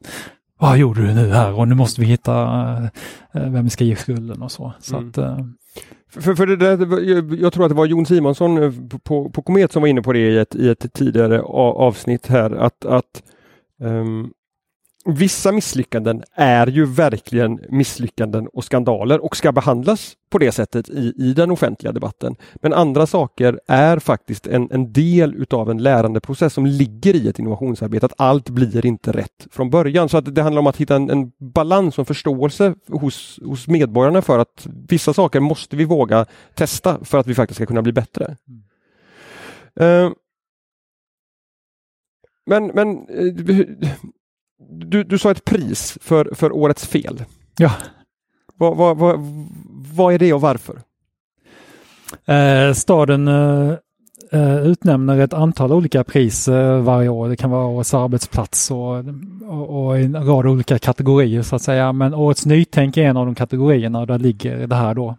Vad 0.61 0.78
gjorde 0.78 1.06
du 1.06 1.14
nu 1.14 1.30
här? 1.30 1.52
Och 1.52 1.68
nu 1.68 1.74
måste 1.74 2.00
vi 2.00 2.06
hitta 2.06 2.42
uh, 2.80 2.88
vem 3.32 3.64
vi 3.64 3.70
ska 3.70 3.84
ge 3.84 3.96
skulden 3.96 4.42
och 4.42 4.52
så. 4.52 4.72
så 4.80 4.96
mm. 4.96 5.08
att, 5.08 5.18
uh, 5.18 5.38
för, 6.11 6.35
för 6.35 6.47
det 6.47 6.57
där, 6.57 7.01
jag 7.42 7.53
tror 7.53 7.64
att 7.64 7.71
det 7.71 7.75
var 7.77 7.87
Jon 7.87 8.07
Simonsson 8.07 8.62
eh, 8.62 8.73
på, 9.05 9.31
på 9.31 9.42
Komet 9.42 9.73
som 9.73 9.83
var 9.83 9.88
inne 9.88 10.03
på 10.03 10.12
det 10.12 10.18
i 10.18 10.38
ett, 10.38 10.55
i 10.55 10.68
ett 10.68 10.92
tidigare 10.92 11.42
avsnitt 11.42 12.27
här 12.27 12.51
att, 12.51 12.85
att 12.85 13.23
um, 13.81 14.33
vissa 15.12 15.53
misslyckanden 15.53 16.23
är 16.35 16.66
ju 16.66 16.87
verkligen 16.87 17.61
misslyckanden 17.68 18.47
och 18.47 18.64
skandaler 18.64 19.25
och 19.25 19.37
ska 19.37 19.53
behandlas 19.53 20.16
på 20.31 20.38
det 20.38 20.53
sättet 20.53 20.88
i, 20.88 21.12
i 21.16 21.33
den 21.33 21.51
offentliga 21.51 21.92
debatten. 21.92 22.37
Men 22.55 22.73
andra 22.73 23.07
saker 23.07 23.61
är 23.66 23.99
faktiskt 23.99 24.47
en, 24.47 24.68
en 24.71 24.92
del 24.92 25.35
utav 25.35 25.71
en 25.71 25.83
lärandeprocess 25.83 26.55
som 26.55 26.66
ligger 26.66 27.16
i 27.16 27.29
ett 27.29 27.38
innovationsarbete. 27.38 28.07
Att 28.07 28.12
allt 28.16 28.51
blir 28.51 28.87
inte 28.87 29.12
rätt 29.12 29.47
från 29.51 29.71
början. 29.71 30.09
Så 30.09 30.18
att 30.18 30.35
det 30.35 30.42
handlar 30.42 30.61
om 30.61 30.66
att 30.66 30.77
hitta 30.77 30.97
en, 30.97 31.11
en 31.11 31.33
balans 31.38 31.99
och 31.99 32.07
förståelse 32.07 32.75
hos, 32.88 33.40
hos 33.44 33.68
medborgarna 33.68 34.23
för 34.23 34.38
att 34.38 34.66
vissa 34.88 35.14
saker 35.14 35.40
måste 35.40 35.77
vi 35.77 35.85
våga 35.85 36.27
testa 36.55 37.05
för 37.05 37.18
att 37.18 37.27
vi 37.27 37.35
faktiskt 37.35 37.57
ska 37.57 37.66
kunna 37.66 37.83
bli 37.83 37.92
bättre. 37.92 38.37
Mm. 38.49 38.62
Uh, 39.81 40.12
men, 42.47 42.66
men 42.66 43.09
uh, 43.09 43.64
du, 44.59 45.05
du 45.05 45.18
sa 45.18 45.31
ett 45.31 45.44
pris 45.44 45.99
för, 46.01 46.31
för 46.35 46.53
årets 46.53 46.87
fel. 46.87 47.25
Ja. 47.59 47.73
Vad, 48.57 48.77
vad, 48.77 48.97
vad, 48.97 49.21
vad 49.94 50.14
är 50.14 50.18
det 50.18 50.33
och 50.33 50.40
varför? 50.40 50.79
Eh, 52.25 52.73
staden 52.73 53.29
eh, 53.29 53.75
eh 54.33 54.66
utnämner 54.66 55.18
ett 55.18 55.33
antal 55.33 55.73
olika 55.73 56.05
pris 56.05 56.49
eh, 56.49 56.81
varje 56.81 57.09
år. 57.09 57.29
Det 57.29 57.37
kan 57.37 57.51
vara 57.51 57.66
årets 57.66 57.94
arbetsplats 57.94 58.71
och, 58.71 59.05
och, 59.49 59.87
och, 59.87 59.99
en 59.99 60.27
rad 60.27 60.47
olika 60.47 60.79
kategorier 60.79 61.42
så 61.42 61.57
att 61.57 61.62
säga. 61.62 61.92
Men 61.92 62.14
årets 62.14 62.47
nytänk 62.47 62.97
är 62.97 63.03
en 63.03 63.16
av 63.16 63.27
de 63.27 63.35
kategorierna 63.35 64.01
och 64.01 64.07
där 64.07 64.18
ligger 64.18 64.66
det 64.66 64.77
här 64.77 64.94
då. 64.94 65.16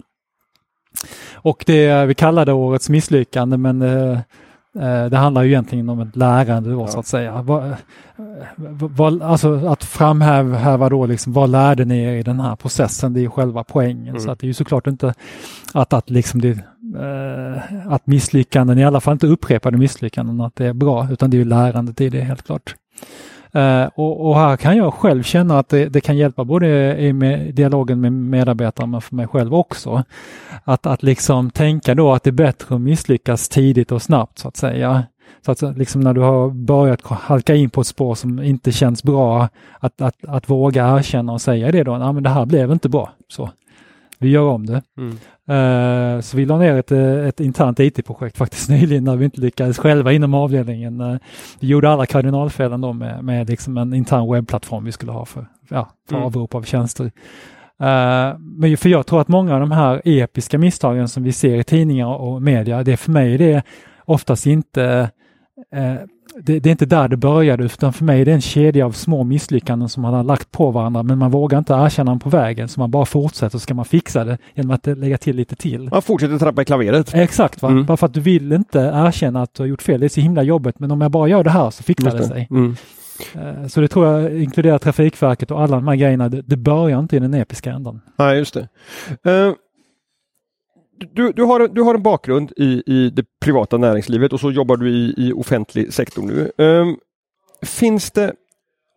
Och 1.34 1.64
det 1.68 2.06
vi 2.06 2.16
kallar 2.16 2.46
det 2.46 2.54
årets 2.54 2.90
misslyckande 2.90 3.58
men 3.58 3.82
eh, 3.82 4.20
det 5.10 5.18
handlar 5.18 5.44
ju 5.44 5.50
egentligen 5.50 5.90
om 5.90 6.00
ett 6.00 6.16
lärande 6.16 6.72
då, 6.72 6.82
ja. 6.82 6.88
så 6.88 7.00
att 7.00 7.08
säga. 7.08 7.42
Vad, 7.42 7.76
vad, 8.80 9.22
alltså 9.22 9.68
att 9.68 9.84
framhäva 9.84 10.90
då 10.90 11.06
liksom, 11.06 11.34
vad 11.34 11.50
lärde 11.50 11.86
ni 11.86 12.04
er 12.04 12.14
i 12.14 12.24
den 12.24 12.40
här 12.40 12.56
processen? 12.56 13.14
Det 13.14 13.20
är 13.20 13.22
ju 13.22 13.30
själva 13.30 13.64
poängen. 13.64 14.08
Mm. 14.08 14.20
Så 14.20 14.32
att 14.32 14.40
det 14.40 14.46
är 14.46 14.48
ju 14.48 14.54
såklart 14.54 14.88
inte 14.88 15.14
att, 15.74 15.94
att, 15.94 16.10
liksom 16.10 16.42
det, 16.42 16.50
eh, 16.50 17.88
att 17.94 18.08
misslyckanden, 18.08 18.80
i 18.80 18.86
alla 18.86 19.02
fall 19.02 19.14
inte 19.14 19.28
upprepade 19.28 19.78
misslyckanden, 19.78 20.42
att 20.42 20.56
det 20.56 20.66
är 20.66 20.74
bra, 20.74 21.08
utan 21.12 21.30
det 21.30 21.38
är 21.38 21.40
ju 21.40 21.46
lärandet 21.46 22.02
i 22.02 22.10
det 22.10 22.22
helt 22.22 22.44
klart. 22.44 22.76
Uh, 23.56 23.90
och, 23.96 24.30
och, 24.30 24.36
här 24.36 24.58
kan 24.58 24.78
jag 24.78 24.94
själv 24.94 25.24
känna 25.24 25.60
att 25.60 25.70
det, 25.70 25.90
det 25.90 26.02
kan 26.02 26.18
hjälpa 26.18 26.44
både 26.44 26.98
i 26.98 27.14
med 27.14 27.56
dialogen 27.56 28.02
med 28.02 28.12
medarbetarna 28.12 28.88
men 28.88 29.02
för 29.02 29.16
mig 29.16 29.28
själv 29.28 29.56
också. 29.56 30.04
Att, 30.64 30.86
att 30.86 31.04
liksom 31.04 31.52
tänka 31.52 31.96
då 31.96 32.14
att 32.14 32.24
det 32.24 32.30
är 32.30 32.32
bättre 32.32 32.76
att 32.76 32.82
misslyckas 32.82 33.50
tidigt 33.50 33.92
och 33.92 34.02
snabbt 34.02 34.40
så 34.40 34.48
att 34.48 34.58
säga. 34.58 35.04
Så 35.46 35.52
att 35.52 35.78
liksom 35.78 36.02
när 36.02 36.14
du 36.14 36.22
har 36.22 36.50
börjat 36.50 37.06
halka 37.06 37.56
in 37.56 37.70
på 37.70 37.82
ett 37.82 37.88
spår 37.88 38.16
som 38.16 38.44
inte 38.44 38.72
känns 38.72 39.04
bra, 39.04 39.50
att, 39.80 40.02
att, 40.02 40.16
att 40.28 40.50
våga 40.50 40.98
erkänna 40.98 41.34
och 41.34 41.42
säga 41.42 41.72
det 41.72 41.84
då, 41.84 41.98
nej 41.98 42.14
men 42.14 42.24
det 42.24 42.30
här 42.30 42.46
blev 42.46 42.72
inte 42.72 42.90
bra. 42.90 43.12
Så 43.28 43.50
vi 44.20 44.30
gör 44.30 44.48
om 44.48 44.66
det. 44.66 44.82
Mm. 44.98 45.18
Uh, 45.50 46.22
så 46.22 46.38
vi 46.38 46.46
la 46.46 46.58
ner 46.58 46.76
ett, 46.76 46.92
eh, 46.92 47.28
ett 47.28 47.40
internt 47.40 47.80
IT-projekt 47.80 48.38
faktiskt 48.38 48.70
nyligen 48.70 49.04
när 49.04 49.16
vi 49.16 49.26
inte 49.26 49.42
lyckades 49.42 49.78
själva 49.78 50.12
inom 50.12 50.34
avdelningen. 50.34 51.02
Uh, 51.02 51.18
vi 51.60 51.68
gjorde 51.68 51.90
alla 51.90 52.06
kardinalfelen 52.06 52.82
då 52.82 52.94
med, 52.94 53.24
med 53.24 53.50
liksom 53.50 53.78
en 53.78 53.94
intern 53.94 54.34
webbplattform 54.34 54.84
vi 54.86 54.92
skulle 54.92 55.12
ha 55.12 55.26
för, 55.26 55.46
ja, 55.70 55.90
för 56.10 56.16
mm. 56.16 56.26
avrop 56.26 56.56
av 56.56 56.64
tjänster. 56.64 57.06
Uh, 57.06 58.40
men 58.40 58.78
för 58.78 58.90
jag 58.90 59.06
tror 59.06 59.22
att 59.22 59.28
många 59.28 59.54
av 59.54 59.60
de 59.60 59.72
här 59.72 60.02
episka 60.06 60.58
misstagen 60.58 61.08
som 61.08 61.24
vi 61.24 61.32
ser 61.32 61.60
i 61.60 61.64
tidningar 61.64 62.08
och 62.08 62.42
media, 62.42 62.84
det 62.84 62.98
för 62.98 63.12
mig 63.12 63.38
det 63.38 63.54
är 63.54 63.64
oftast 64.06 64.46
inte 64.46 65.10
det, 66.36 66.60
det, 66.60 66.70
är 66.70 66.72
inte 66.72 66.86
där 66.86 67.08
det 67.08 67.18
började 67.18 67.64
utan 67.64 67.94
för 67.94 68.06
mig 68.06 68.22
är 68.22 68.26
det 68.26 68.32
en 68.32 68.42
kedja 68.42 68.86
av 68.86 68.92
små 68.92 69.24
misslyckanden 69.24 69.90
som 69.90 70.02
man 70.02 70.14
har 70.14 70.24
lagt 70.24 70.52
på 70.52 70.72
varandra 70.72 71.04
men 71.04 71.18
man 71.18 71.32
vågar 71.32 71.58
inte 71.58 71.74
erkänna 71.74 72.12
dem 72.12 72.20
på 72.20 72.30
vägen 72.30 72.68
så 72.68 72.80
man 72.80 72.92
bara 72.92 73.06
fortsätter 73.06 73.50
så 73.50 73.60
ska 73.60 73.74
man 73.74 73.86
fixa 73.86 74.24
det 74.24 74.38
genom 74.54 74.72
att 74.72 74.88
lägga 74.88 75.18
till 75.18 75.36
lite 75.36 75.56
till. 75.56 75.90
Man 75.92 76.02
fortsätter 76.02 76.40
trappa 76.40 76.62
i 76.62 76.66
klaveret. 76.66 77.14
Exakt, 77.14 77.62
va? 77.62 77.70
Mm. 77.70 77.86
bara 77.86 77.98
för 77.98 78.06
att 78.06 78.14
du 78.14 78.20
vill 78.20 78.52
inte 78.52 78.80
erkänna 78.80 79.42
att 79.42 79.54
du 79.54 79.64
har 79.64 79.68
gjort 79.68 79.82
fel. 79.82 80.00
Det 80.00 80.06
är 80.06 80.10
så 80.10 80.22
himla 80.22 80.44
jobbigt 80.44 80.80
men 80.80 80.92
om 80.92 81.02
jag 81.02 81.12
bara 81.12 81.28
gör 81.28 81.44
det 81.44 81.50
här 81.50 81.70
så 81.70 81.84
fixar 81.84 82.18
det 82.18 82.24
sig. 82.24 82.48
Mm. 82.52 82.76
Eh, 83.36 83.68
så 83.68 83.82
det 83.82 83.88
tror 83.88 84.08
jag 84.08 84.42
inkluderar 84.42 84.78
Trafikverket 84.78 85.52
och 85.52 85.62
alla 85.62 85.76
de 85.76 85.88
här 85.88 85.96
grejerna. 85.96 86.30
Det, 86.30 86.42
det 86.42 86.58
börjar 86.58 87.00
inte 87.00 87.16
i 87.16 87.20
den 87.20 87.34
episka 87.34 87.72
ändan. 87.72 88.02
Nej, 88.18 88.38
just 88.38 88.54
det. 88.54 88.68
Uh 89.30 89.54
du, 91.00 91.32
du, 91.32 91.44
har, 91.44 91.68
du 91.68 91.82
har 91.82 91.96
en 91.96 92.04
bakgrund 92.04 92.52
i, 92.58 92.84
i 92.86 93.10
det 93.10 93.26
privata 93.40 93.78
näringslivet 93.78 94.34
och 94.34 94.40
så 94.40 94.52
jobbar 94.52 94.78
du 94.78 94.90
i, 94.90 95.14
i 95.18 95.34
offentlig 95.34 95.94
sektor 95.94 96.24
nu. 96.24 96.52
Um, 96.66 96.98
finns 97.62 98.12
det, 98.12 98.34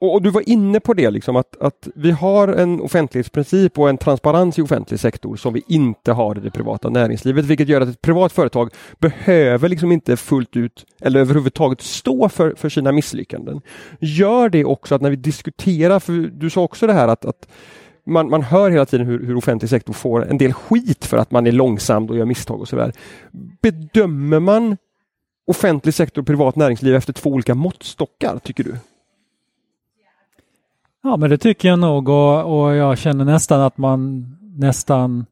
och, 0.01 0.15
och, 0.15 0.23
du 0.23 0.31
var 0.31 0.49
inne 0.49 0.81
på 0.81 0.95
det, 0.95 1.11
liksom, 1.11 1.37
att, 1.37 1.57
att 1.61 1.89
vi 1.95 2.11
har 2.11 2.49
en 2.49 2.81
offentlighetsprincip 2.81 3.79
och 3.79 3.89
en 3.89 3.99
transparens 3.99 4.59
i 4.59 4.63
offentlig 4.63 5.01
sektor 5.01 5.37
som 5.37 5.53
vi 5.53 5.63
inte 5.69 6.13
har 6.13 6.39
i 6.39 6.41
det 6.41 6.51
privata 6.51 6.89
näringslivet, 6.89 7.45
vilket 7.45 7.69
gör 7.69 7.81
att 7.81 7.89
ett 7.89 8.03
privat 8.03 8.33
företag 8.33 8.71
behöver 8.99 9.69
liksom 9.69 9.93
inte 9.93 10.17
fullt 10.17 10.57
ut 10.57 10.85
eller 11.01 11.21
överhuvudtaget 11.21 11.81
stå 11.81 12.29
för, 12.29 12.55
för 12.57 12.69
sina 12.69 12.93
misslyckanden. 12.93 13.61
Gör 14.01 14.49
det 14.49 14.65
också 14.65 14.95
att 14.95 15.03
när 15.03 15.11
vi 15.11 15.17
diskuterar, 15.17 16.01
för 16.01 16.13
du 16.13 16.51
sa 16.51 16.63
också 16.63 16.87
det 16.87 16.93
här 16.93 17.09
att, 17.09 17.25
att 17.25 17.49
man, 18.05 18.31
man 18.31 18.43
hör 18.43 18.71
hela 18.71 18.87
tiden 18.87 19.07
hur, 19.07 19.27
hur 19.27 19.37
offentlig 19.37 19.71
sektor 19.71 19.93
får 19.93 20.31
en 20.31 20.39
del 20.39 20.53
skit 20.53 21.05
för 21.05 21.17
att 21.17 21.31
man 21.31 21.47
är 21.47 21.53
långsam 21.53 22.07
och 22.07 22.17
gör 22.17 22.25
misstag 22.25 22.61
och 22.61 22.69
sådär. 22.69 22.93
Bedömer 23.63 24.41
man 24.41 24.77
offentlig 25.47 25.95
sektor 25.95 26.23
och 26.23 26.27
privat 26.27 26.57
näringsliv 26.57 26.95
efter 26.95 27.13
två 27.13 27.31
olika 27.31 27.55
måttstockar, 27.55 28.39
tycker 28.39 28.65
du? 28.65 28.77
Ja, 31.03 31.17
men 31.17 31.31
det 31.31 31.39
tycker 31.39 31.69
jag 31.69 31.79
nog 31.79 32.09
och, 32.09 32.63
och 32.63 32.75
jag 32.75 32.99
känner 32.99 33.25
nästan 33.25 33.61
att 33.61 33.79
man 33.79 34.27
nästan 34.57 35.27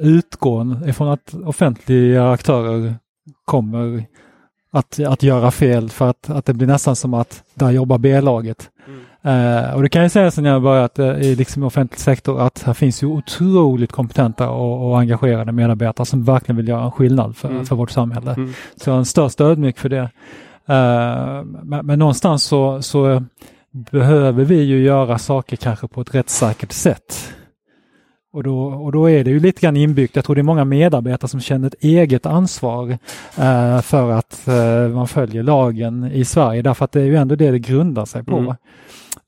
utgår 0.00 0.88
ifrån 0.88 1.08
att 1.08 1.34
offentliga 1.34 2.30
aktörer 2.30 2.94
kommer 3.44 4.04
att, 4.72 5.00
att 5.00 5.22
göra 5.22 5.50
fel 5.50 5.90
för 5.90 6.10
att, 6.10 6.30
att 6.30 6.44
det 6.44 6.54
blir 6.54 6.66
nästan 6.66 6.96
som 6.96 7.14
att 7.14 7.44
där 7.54 7.70
jobbar 7.70 7.98
B-laget. 7.98 8.70
Uh, 9.26 9.74
och 9.74 9.82
det 9.82 9.88
kan 9.88 10.02
jag 10.02 10.10
säga 10.10 10.30
sen 10.30 10.44
jag 10.44 10.62
börjat 10.62 10.98
uh, 10.98 11.22
i 11.22 11.36
liksom 11.36 11.62
offentlig 11.62 12.00
sektor 12.00 12.40
att 12.40 12.62
här 12.62 12.74
finns 12.74 13.02
ju 13.02 13.06
otroligt 13.06 13.92
kompetenta 13.92 14.50
och, 14.50 14.90
och 14.90 14.98
engagerade 14.98 15.52
medarbetare 15.52 16.06
som 16.06 16.24
verkligen 16.24 16.56
vill 16.56 16.68
göra 16.68 16.84
en 16.84 16.90
skillnad 16.90 17.36
för, 17.36 17.48
mm. 17.48 17.66
för 17.66 17.76
vårt 17.76 17.90
samhälle. 17.90 18.34
Mm. 18.34 18.52
Så 18.76 18.90
jag 18.90 18.94
är 18.94 18.98
en 18.98 19.04
största 19.04 19.44
ödmjuk 19.44 19.78
för 19.78 19.88
det. 19.88 20.02
Uh, 20.02 21.44
men, 21.62 21.86
men, 21.86 21.98
någonstans 21.98 22.44
så, 22.44 22.82
så 22.82 23.22
behöver 23.70 24.44
vi 24.44 24.62
ju 24.62 24.82
göra 24.82 25.18
saker 25.18 25.56
kanske 25.56 25.88
på 25.88 26.00
ett 26.00 26.14
rättssäkert 26.14 26.72
sätt. 26.72 27.34
Och 28.32 28.42
då, 28.42 28.64
och 28.64 28.92
då 28.92 29.10
är 29.10 29.24
det 29.24 29.30
ju 29.30 29.40
lite 29.40 29.60
grann 29.60 29.76
inbyggt. 29.76 30.16
Jag 30.16 30.24
tror 30.24 30.36
det 30.36 30.40
är 30.40 30.42
många 30.42 30.64
medarbetare 30.64 31.28
som 31.28 31.40
känner 31.40 31.66
ett 31.66 31.84
eget 31.84 32.26
ansvar 32.26 32.90
eh, 33.38 33.80
för 33.80 34.10
att 34.10 34.48
eh, 34.48 34.88
man 34.88 35.08
följer 35.08 35.42
lagen 35.42 36.10
i 36.12 36.24
Sverige 36.24 36.62
därför 36.62 36.84
att 36.84 36.92
det 36.92 37.00
är 37.00 37.04
ju 37.04 37.16
ändå 37.16 37.34
det 37.34 37.50
det 37.50 37.58
grundar 37.58 38.04
sig 38.04 38.24
på. 38.24 38.36
Mm. 38.36 38.54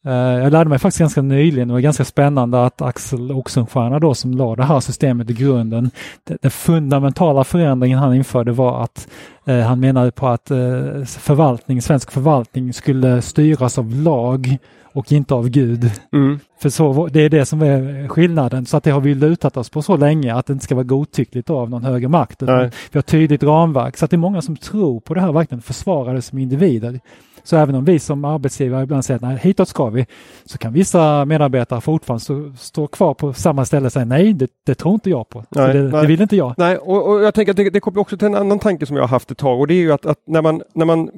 Eh, 0.07 0.13
jag 0.13 0.53
lärde 0.53 0.71
mig 0.71 0.79
faktiskt 0.79 0.99
ganska 0.99 1.23
nyligen, 1.23 1.69
det 1.69 1.75
var 1.75 1.81
ganska 1.81 2.05
spännande 2.05 2.65
att 2.65 2.83
Axel 2.83 3.33
Oxenstierna 3.33 3.99
då 3.99 4.15
som 4.15 4.35
la 4.35 4.57
det 4.57 4.65
här 4.65 4.81
systemet 4.81 5.31
i 5.31 5.33
grunden, 5.33 5.91
den 6.25 6.51
fundamentala 6.51 7.45
förändringen 7.45 7.99
han 7.99 8.15
införde 8.15 8.53
var 8.53 8.83
att 8.83 9.09
eh, 9.45 9.61
han 9.61 9.81
menade 9.81 10.11
på 10.11 10.29
att 10.29 10.51
eh, 10.51 10.57
förvaltning, 11.05 11.83
svensk 11.83 12.11
förvaltning 12.11 12.73
skulle 12.73 13.23
styras 13.23 13.79
av 13.79 13.95
lag 13.95 14.59
och 14.95 15.13
inte 15.13 15.35
av 15.35 15.49
Gud. 15.49 15.91
Mm. 16.13 16.41
För 16.61 16.71
så, 16.71 17.07
det 17.07 17.21
är 17.21 17.29
det 17.29 17.47
som 17.47 17.63
är 17.63 18.09
skillnaden. 18.09 18.67
Så 18.67 18.77
att 18.77 18.85
det 18.85 18.91
har 18.91 19.01
vi 19.01 19.15
lutat 19.15 19.57
oss 19.57 19.71
på 19.71 19.83
så 19.83 19.97
länge 19.97 20.35
att 20.35 20.47
det 20.47 20.53
inte 20.53 20.65
ska 20.65 20.75
vara 20.75 20.85
godtyckligt 20.85 21.51
av 21.51 21.71
någon 21.71 21.85
högre 21.85 22.09
makt. 22.09 22.43
vi 22.43 22.49
har 22.93 23.03
tydligt 23.03 23.43
ramverk. 23.43 23.97
Så 23.97 24.05
att 24.05 24.11
det 24.11 24.17
är 24.17 24.19
många 24.19 24.43
som 24.43 24.57
tror 24.57 25.01
på 25.01 25.15
det 25.15 25.21
här, 25.21 25.33
verkligen 25.33 25.63
försvarar 25.63 26.15
det 26.15 26.23
som 26.23 26.39
individer. 26.39 27.01
Så 27.45 27.57
även 27.57 27.75
om 27.75 27.85
vi 27.85 27.99
som 27.99 28.25
arbetsgivare 28.25 28.83
ibland 28.83 29.05
säger 29.05 29.25
att 29.25 29.41
hitåt 29.41 29.69
ska 29.69 29.91
vi, 29.91 30.07
så 30.45 30.59
kan 30.59 30.73
vissa 30.73 31.25
medarbetare 31.25 31.81
fortfarande 31.81 32.57
stå, 32.59 32.87
kvar 32.87 33.15
på 33.15 33.33
samma 33.33 33.65
ställe 33.65 33.87
och 33.87 33.93
säga 33.93 34.05
nej, 34.05 34.33
det, 34.33 34.51
det 34.67 34.75
tror 34.75 34.95
inte 34.95 35.11
jag 35.11 35.29
på. 35.29 35.45
Nej, 35.49 35.73
det, 35.73 35.83
nej. 35.83 36.03
det, 36.03 36.07
vill 36.07 36.23
inte 36.23 36.37
jag. 36.37 36.55
Nej, 36.59 36.77
och, 36.77 37.09
och 37.09 37.23
jag 37.23 37.35
tänker 37.35 37.53
att 37.53 37.57
det, 37.57 37.71
det 37.71 37.81
kopplar 37.81 38.01
också 38.01 38.17
till 38.17 38.27
en 38.27 38.35
annan 38.35 38.59
tanke 38.59 38.87
som 38.87 38.97
jag 38.97 39.03
har 39.03 39.09
haft 39.09 39.31
ett 39.31 39.39
tag 39.39 39.61
och 39.61 39.67
det 39.67 39.75
är 39.75 39.81
ju 39.81 39.93
att, 39.93 40.07
att 40.07 40.19
när, 40.27 40.43
man, 40.43 40.63
när 40.75 40.87
man 40.87 41.11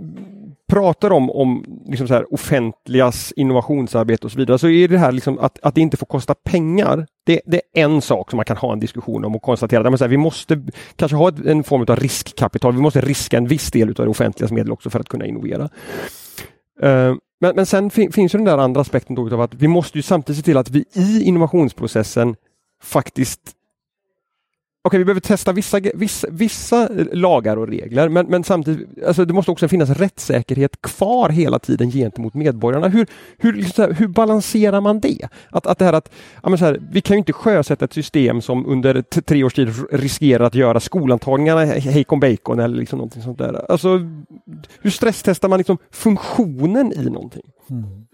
pratar 0.68 1.10
om, 1.10 1.30
om 1.30 1.64
liksom 1.86 2.08
så 2.08 2.14
här 2.14 2.34
offentligas 2.34 3.32
innovationsarbete 3.36 4.26
och 4.26 4.32
så 4.32 4.38
vidare 4.38 4.58
så 4.58 4.68
är 4.68 4.88
det 4.88 4.98
här 4.98 5.12
liksom 5.12 5.38
att, 5.38 5.58
att 5.62 5.74
det 5.74 5.80
inte 5.80 5.96
får 5.96 6.06
kosta 6.06 6.34
pengar. 6.34 7.06
Det, 7.24 7.40
det 7.46 7.56
är 7.56 7.84
en 7.84 8.02
sak 8.02 8.30
som 8.30 8.36
man 8.36 8.44
kan 8.44 8.56
ha 8.56 8.72
en 8.72 8.80
diskussion 8.80 9.24
om 9.24 9.36
och 9.36 9.42
konstatera 9.42 9.88
att 9.88 10.10
vi 10.10 10.16
måste 10.16 10.62
kanske 10.96 11.16
ha 11.16 11.28
ett, 11.28 11.46
en 11.46 11.64
form 11.64 11.86
av 11.88 11.96
riskkapital. 11.96 12.74
Vi 12.74 12.80
måste 12.80 13.00
riska 13.00 13.36
en 13.36 13.46
viss 13.46 13.70
del 13.70 13.88
av 13.88 13.94
det 13.94 14.08
offentligas 14.08 14.52
medel 14.52 14.72
också 14.72 14.90
för 14.90 15.00
att 15.00 15.08
kunna 15.08 15.26
innovera. 15.26 15.62
Uh, 16.82 17.14
men, 17.40 17.56
men 17.56 17.66
sen 17.66 17.90
fin, 17.90 18.12
finns 18.12 18.34
ju 18.34 18.36
den 18.36 18.46
där 18.46 18.58
andra 18.58 18.80
aspekten 18.80 19.14
då 19.16 19.34
av 19.34 19.40
att 19.40 19.54
vi 19.54 19.68
måste 19.68 19.98
ju 19.98 20.02
samtidigt 20.02 20.38
se 20.38 20.44
till 20.44 20.56
att 20.56 20.70
vi 20.70 20.84
i 20.92 21.22
innovationsprocessen 21.22 22.36
faktiskt 22.82 23.55
Okej, 24.86 24.98
vi 24.98 25.04
behöver 25.04 25.20
testa 25.20 25.52
vissa, 25.52 25.80
vissa, 25.94 26.28
vissa 26.30 26.88
lagar 27.12 27.56
och 27.56 27.68
regler, 27.68 28.08
men, 28.08 28.26
men 28.26 28.44
samtidigt, 28.44 28.88
alltså 29.06 29.24
det 29.24 29.34
måste 29.34 29.50
också 29.50 29.68
finnas 29.68 29.90
rättssäkerhet 29.90 30.82
kvar 30.82 31.28
hela 31.28 31.58
tiden 31.58 31.90
gentemot 31.90 32.34
medborgarna. 32.34 32.88
Hur, 32.88 33.06
hur, 33.38 33.52
liksom 33.52 33.94
hur 33.94 34.08
balanserar 34.08 34.80
man 34.80 35.00
det? 35.00 35.28
Att, 35.50 35.66
att 35.66 35.78
det 35.78 35.84
här 35.84 35.92
att, 35.92 36.12
ja, 36.42 36.56
så 36.56 36.64
här, 36.64 36.80
vi 36.90 37.00
kan 37.00 37.14
ju 37.14 37.18
inte 37.18 37.32
sjösätta 37.32 37.84
ett 37.84 37.92
system 37.92 38.42
som 38.42 38.66
under 38.66 39.02
tre 39.02 39.44
års 39.44 39.54
tid 39.54 39.68
riskerar 39.92 40.44
att 40.44 40.54
göra 40.54 40.80
skolantagningarna 40.80 41.64
hejkon 41.64 42.20
bacon 42.20 42.60
eller 42.60 42.76
liksom 42.76 42.96
någonting 42.96 43.22
sånt 43.22 43.38
där. 43.38 43.70
Alltså, 43.70 44.00
hur 44.80 44.90
stresstestar 44.90 45.48
man 45.48 45.58
liksom 45.58 45.78
funktionen 45.90 46.92
i 46.92 47.10
någonting? 47.10 47.44
Mm. 47.70 48.06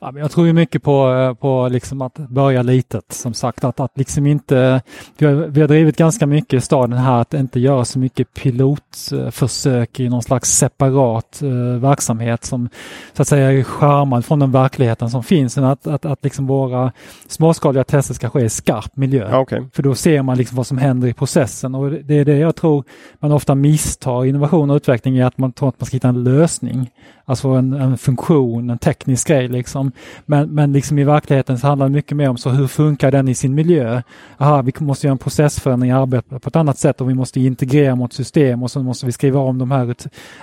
Ja, 0.00 0.10
men 0.10 0.22
jag 0.22 0.30
tror 0.30 0.46
ju 0.46 0.52
mycket 0.52 0.82
på, 0.82 1.12
eh, 1.12 1.34
på 1.34 1.68
liksom 1.68 2.02
att 2.02 2.14
börja 2.14 2.62
litet. 2.62 3.12
Som 3.12 3.34
sagt, 3.34 3.64
att, 3.64 3.80
att 3.80 3.98
liksom 3.98 4.26
inte... 4.26 4.82
Vi 5.18 5.26
har, 5.26 5.32
vi 5.32 5.60
har 5.60 5.68
drivit 5.68 5.96
ganska 5.96 6.26
mycket 6.26 6.58
i 6.58 6.60
staden 6.60 6.98
här 6.98 7.20
att 7.20 7.34
inte 7.34 7.60
göra 7.60 7.84
så 7.84 7.98
mycket 7.98 8.34
pilotförsök 8.34 10.00
i 10.00 10.08
någon 10.08 10.22
slags 10.22 10.50
separat 10.50 11.40
uh, 11.42 11.76
verksamhet 11.76 12.44
som 12.44 12.68
så 13.12 13.22
att 13.22 13.28
säga 13.28 13.52
är 13.52 13.62
skärmad 13.62 14.24
från 14.24 14.38
den 14.38 14.52
verkligheten 14.52 15.10
som 15.10 15.22
finns. 15.22 15.56
Men 15.56 15.64
att, 15.64 15.86
att, 15.86 16.04
att 16.04 16.24
liksom 16.24 16.46
våra 16.46 16.92
småskaliga 17.28 17.84
tester 17.84 18.14
ska 18.14 18.30
ske 18.30 18.40
i 18.40 18.48
skarp 18.48 18.96
miljö. 18.96 19.28
Ja, 19.30 19.38
okay. 19.38 19.62
För 19.72 19.82
då 19.82 19.94
ser 19.94 20.22
man 20.22 20.36
liksom 20.36 20.56
vad 20.56 20.66
som 20.66 20.78
händer 20.78 21.08
i 21.08 21.12
processen 21.12 21.74
och 21.74 21.90
det 21.90 22.14
är 22.14 22.24
det 22.24 22.36
jag 22.38 22.56
tror 22.56 22.84
man 23.18 23.32
ofta 23.32 23.54
misstar 23.54 24.24
innovation 24.24 24.70
och 24.70 24.76
utveckling 24.76 25.18
är 25.18 25.24
att 25.24 25.38
man 25.38 25.52
tror 25.52 25.68
att 25.68 25.80
man 25.80 25.86
ska 25.86 25.96
hitta 25.96 26.08
en 26.08 26.24
lösning. 26.24 26.90
Alltså 27.24 27.48
en, 27.48 27.72
en 27.72 27.98
funktion, 27.98 28.70
en 28.70 28.78
teknisk 28.78 29.28
grej 29.28 29.48
liksom 29.48 29.79
Liksom. 29.86 30.22
Men, 30.26 30.54
men 30.54 30.72
liksom 30.72 30.98
i 30.98 31.04
verkligheten 31.04 31.58
så 31.58 31.66
handlar 31.66 31.86
det 31.86 31.92
mycket 31.92 32.16
mer 32.16 32.28
om 32.28 32.36
så 32.36 32.50
hur 32.50 32.66
funkar 32.66 33.10
den 33.10 33.28
i 33.28 33.34
sin 33.34 33.54
miljö? 33.54 34.02
Aha, 34.38 34.62
vi 34.62 34.72
måste 34.78 35.06
göra 35.06 35.12
en 35.12 35.18
processförändring 35.18 35.90
i 35.90 35.94
arbetet 35.94 36.42
på 36.42 36.48
ett 36.48 36.56
annat 36.56 36.78
sätt 36.78 37.00
och 37.00 37.10
vi 37.10 37.14
måste 37.14 37.40
integrera 37.40 37.94
mot 37.94 38.12
system 38.12 38.62
och 38.62 38.70
så 38.70 38.82
måste 38.82 39.06
vi 39.06 39.12
skriva 39.12 39.40
om 39.40 39.58
de 39.58 39.70
här. 39.70 39.94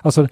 Alltså, 0.01 0.27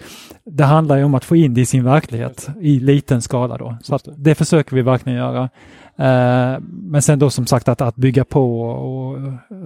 det 0.46 0.64
handlar 0.64 0.98
ju 0.98 1.04
om 1.04 1.16
att 1.16 1.26
få 1.26 1.36
in 1.36 1.54
det 1.54 1.62
i 1.62 1.66
sin 1.66 1.84
verklighet 1.84 2.50
i 2.62 2.80
liten 2.80 3.22
skala 3.22 3.58
då. 3.58 3.78
Så 3.82 4.00
det 4.18 4.36
försöker 4.36 4.76
vi 4.76 4.82
verkligen 4.82 5.18
göra. 5.18 5.50
Uh, 6.00 6.60
men 6.70 7.02
sen 7.02 7.20
då 7.20 7.30
som 7.30 7.48
sagt 7.48 7.68
att, 7.68 7.82
att 7.82 7.96
bygga 7.96 8.26
på 8.26 8.62
och 8.62 9.18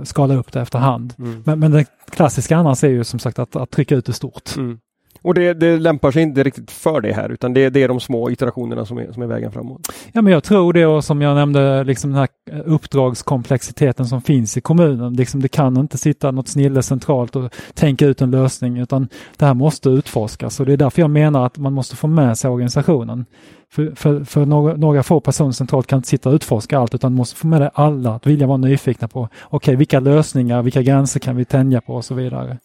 skala 0.04 0.36
upp 0.36 0.52
det 0.52 0.62
efterhand. 0.62 1.14
Mm. 1.18 1.44
Men, 1.46 1.60
men 1.60 1.72
det 1.72 1.86
klassiska 2.12 2.58
annars 2.58 2.84
är 2.84 2.90
ju 2.90 3.04
som 3.04 3.20
sagt 3.20 3.40
att, 3.40 3.56
att 3.56 3.72
trycka 3.72 3.96
ut 3.96 4.06
det 4.06 4.14
stort. 4.14 4.56
Mm. 4.58 4.80
Och 5.22 5.34
det, 5.34 5.54
det, 5.54 5.78
lämpar 5.78 6.12
sig 6.12 6.24
inte 6.24 6.44
riktigt 6.44 6.72
för 6.72 7.02
det 7.02 7.14
här 7.14 7.30
utan 7.30 7.54
det, 7.54 7.70
det, 7.70 7.84
är 7.84 7.88
de 7.88 8.00
små 8.00 8.30
iterationerna 8.30 8.86
som 8.86 8.98
är, 8.98 9.12
som 9.12 9.24
är 9.24 9.28
vägen 9.28 9.52
framåt. 9.52 9.82
Ja 10.12 10.22
men 10.22 10.34
jag 10.34 10.44
tror 10.44 10.74
det 10.74 10.86
och 10.86 11.04
som 11.04 11.22
jag 11.22 11.36
nämnde 11.36 11.84
liksom 11.84 12.12
den 12.12 12.20
här 12.20 12.30
uppdragskomplexiteten 12.66 14.06
som 14.06 14.22
finns 14.22 14.58
i 14.58 14.62
kommunen. 14.62 15.14
Liksom 15.14 15.42
det 15.42 15.48
kan 15.48 15.78
inte 15.78 15.98
sitta 15.98 16.32
något 16.32 16.48
snille 16.48 16.84
centralt 16.84 17.36
och 17.36 17.56
tänka 17.74 18.06
ut 18.06 18.22
en 18.22 18.32
lösning 18.32 18.78
utan 18.78 19.08
det 19.38 19.46
här 19.46 19.54
måste 19.54 19.90
utforskas 19.90 20.60
och 20.60 20.66
det 20.66 20.74
är 20.74 20.78
därför 20.78 21.02
jag 21.02 21.12
menar 21.12 21.46
att 21.46 21.58
man 21.58 21.74
måste 21.74 21.96
få 21.96 22.08
med 22.08 22.38
sig 22.38 22.50
organisationen. 22.50 23.26
För, 23.72 23.92
för, 23.96 24.24
för 24.24 24.46
några, 24.46 24.76
några, 24.76 25.04
få 25.04 25.20
personer 25.20 25.52
centralt 25.52 25.88
kan 25.88 25.98
inte 25.98 26.10
sitta 26.10 26.30
och 26.30 26.36
utforska 26.36 26.80
allt 26.80 26.96
utan 26.96 27.14
måste 27.14 27.36
få 27.36 27.48
med 27.48 27.62
det 27.62 27.70
alla 27.74 28.16
att 28.16 28.28
vilja 28.28 28.48
vara 28.48 28.58
nyfikna 28.58 29.08
på 29.08 29.20
okej 29.22 29.48
okay, 29.52 29.76
vilka 29.76 30.00
lösningar, 30.00 30.62
vilka 30.62 30.82
gränser 30.82 31.20
kan 31.20 31.36
vi 31.36 31.46
tänja 31.46 31.82
på 31.82 31.94
och 31.96 32.06
så 32.06 32.14
vidare. 32.16 32.58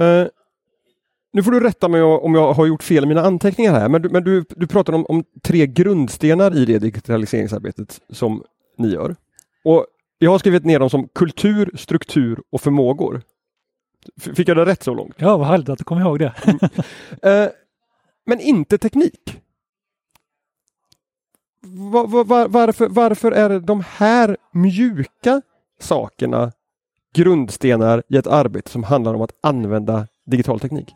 Uh, 0.00 0.26
nu 1.32 1.42
får 1.42 1.50
du 1.50 1.60
rätta 1.60 1.88
mig 1.88 2.02
om 2.02 2.34
jag 2.34 2.52
har 2.52 2.66
gjort 2.66 2.82
fel 2.82 3.04
i 3.04 3.06
mina 3.06 3.22
anteckningar 3.22 3.72
här, 3.72 3.88
men 3.88 4.02
du, 4.02 4.08
men 4.08 4.24
du, 4.24 4.44
du 4.48 4.66
pratar 4.66 4.92
om, 4.92 5.06
om 5.06 5.24
tre 5.42 5.66
grundstenar 5.66 6.56
i 6.56 6.64
det 6.64 6.78
digitaliseringsarbetet 6.78 8.00
som 8.10 8.42
ni 8.78 8.88
gör. 8.88 9.16
Och 9.64 9.86
Jag 10.18 10.30
har 10.30 10.38
skrivit 10.38 10.64
ner 10.64 10.78
dem 10.78 10.90
som 10.90 11.08
kultur, 11.08 11.70
struktur 11.74 12.42
och 12.52 12.60
förmågor. 12.60 13.22
Fick 14.20 14.48
jag 14.48 14.56
det 14.56 14.64
rätt 14.64 14.82
så 14.82 14.94
långt? 14.94 15.14
Ja, 15.18 15.36
vad 15.36 15.46
härligt 15.46 15.68
att 15.68 15.78
du 15.78 15.84
kom 15.84 15.98
ihåg 15.98 16.18
det. 16.18 16.34
uh, 17.26 17.48
men 18.26 18.40
inte 18.40 18.78
teknik. 18.78 19.40
Var, 21.62 22.24
var, 22.24 22.48
varför, 22.48 22.88
varför 22.88 23.32
är 23.32 23.60
de 23.60 23.84
här 23.88 24.36
mjuka 24.52 25.42
sakerna 25.80 26.52
grundstenar 27.14 28.02
i 28.08 28.16
ett 28.16 28.26
arbete 28.26 28.70
som 28.70 28.84
handlar 28.84 29.14
om 29.14 29.22
att 29.22 29.32
använda 29.42 30.06
digital 30.26 30.60
teknik? 30.60 30.92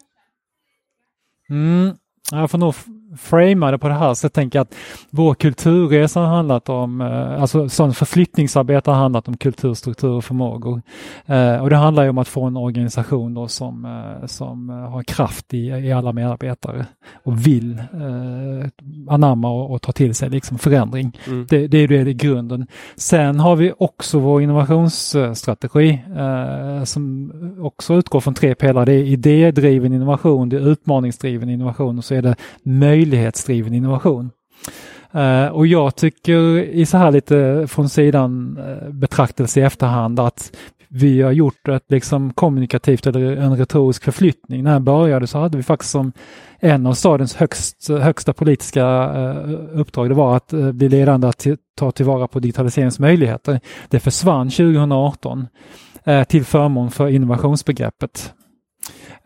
Mm, 1.50 1.96
jag 2.30 2.50
får 2.50 2.58
nog 2.58 2.74
framea 3.16 3.70
det 3.70 3.78
på 3.78 3.88
det 3.88 3.94
här 3.94 4.14
så 4.14 4.24
jag 4.24 4.32
tänker 4.32 4.60
att 4.60 4.74
vår 5.10 5.34
kulturresa 5.34 6.20
har 6.20 6.26
handlat 6.26 6.68
om, 6.68 7.00
eh, 7.00 7.42
alltså 7.42 7.68
sån 7.68 7.94
förflyttningsarbete 7.94 8.90
har 8.90 8.98
handlat 8.98 9.28
om 9.28 9.36
kultur, 9.36 9.74
struktur 9.74 10.10
och 10.10 10.24
förmågor. 10.24 10.82
Eh, 11.26 11.56
och 11.56 11.70
det 11.70 11.76
handlar 11.76 12.02
ju 12.02 12.08
om 12.08 12.18
att 12.18 12.28
få 12.28 12.44
en 12.44 12.56
organisation 12.56 13.34
då 13.34 13.48
som, 13.48 13.84
eh, 13.84 14.26
som 14.26 14.68
har 14.68 15.02
kraft 15.02 15.54
i, 15.54 15.66
i 15.66 15.92
alla 15.92 16.12
medarbetare 16.12 16.86
och 17.24 17.46
vill 17.46 17.82
anamma 19.08 19.50
och, 19.50 19.74
och, 19.74 19.82
ta 19.82 19.92
till 19.92 20.14
sig 20.14 20.30
liksom 20.30 20.58
förändring. 20.58 21.18
Mm. 21.26 21.46
Det, 21.50 21.66
det 21.66 21.78
är 21.78 21.88
det 21.88 22.10
i 22.10 22.14
grunden. 22.14 22.66
Sen 22.96 23.40
har 23.40 23.56
vi 23.56 23.72
också 23.78 24.18
vår 24.18 24.42
innovationsstrategi 24.42 25.98
som 26.84 27.32
också 27.60 27.94
utgår 27.94 28.20
från 28.20 28.34
tre 28.34 28.54
pelare. 28.54 28.84
Det 28.84 28.92
är 28.92 29.04
idédriven 29.04 29.92
innovation, 29.92 30.48
det 30.48 30.56
är 30.56 30.68
utmaningsdriven 30.68 31.50
innovation 31.50 31.98
och 31.98 32.04
så 32.04 32.14
är 32.14 32.22
det 32.22 32.36
möjlighet 32.62 33.03
möjlighetsdriven 33.04 33.74
innovation. 33.74 34.30
Uh, 35.14 35.46
och 35.46 35.66
jag 35.66 35.96
tycker 35.96 36.58
i 36.58 36.86
så 36.86 36.96
här 36.96 37.12
lite 37.12 37.66
från 37.68 37.88
sidan 37.88 38.58
uh, 38.58 38.92
betraktelse 38.92 39.60
i 39.60 39.62
efterhand 39.62 40.20
att 40.20 40.56
vi 40.88 41.22
har 41.22 41.32
gjort 41.32 41.68
ett 41.68 41.84
liksom 41.88 42.32
kommunikativt 42.32 43.06
eller 43.06 43.36
en 43.36 43.56
retorisk 43.56 44.04
förflyttning. 44.04 44.62
När 44.62 44.72
jag 44.72 44.82
började 44.82 45.26
så 45.26 45.38
hade 45.38 45.56
vi 45.56 45.62
faktiskt 45.62 45.92
som 45.92 46.12
en 46.60 46.86
av 46.86 46.94
stadens 46.94 47.36
högst, 47.36 47.88
högsta 47.88 48.32
politiska 48.32 48.84
uh, 48.84 49.80
uppdrag, 49.80 50.08
det 50.08 50.14
var 50.14 50.36
att 50.36 50.54
uh, 50.54 50.72
bli 50.72 50.88
ledande 50.88 51.28
att 51.28 51.46
ta 51.76 51.90
tillvara 51.90 52.28
på 52.28 52.40
digitaliseringens 52.40 52.98
möjligheter. 52.98 53.60
Det 53.88 54.00
försvann 54.00 54.50
2018 54.50 55.46
till 56.28 56.44
förmån 56.44 56.90
för 56.90 57.08
innovationsbegreppet. 57.08 58.34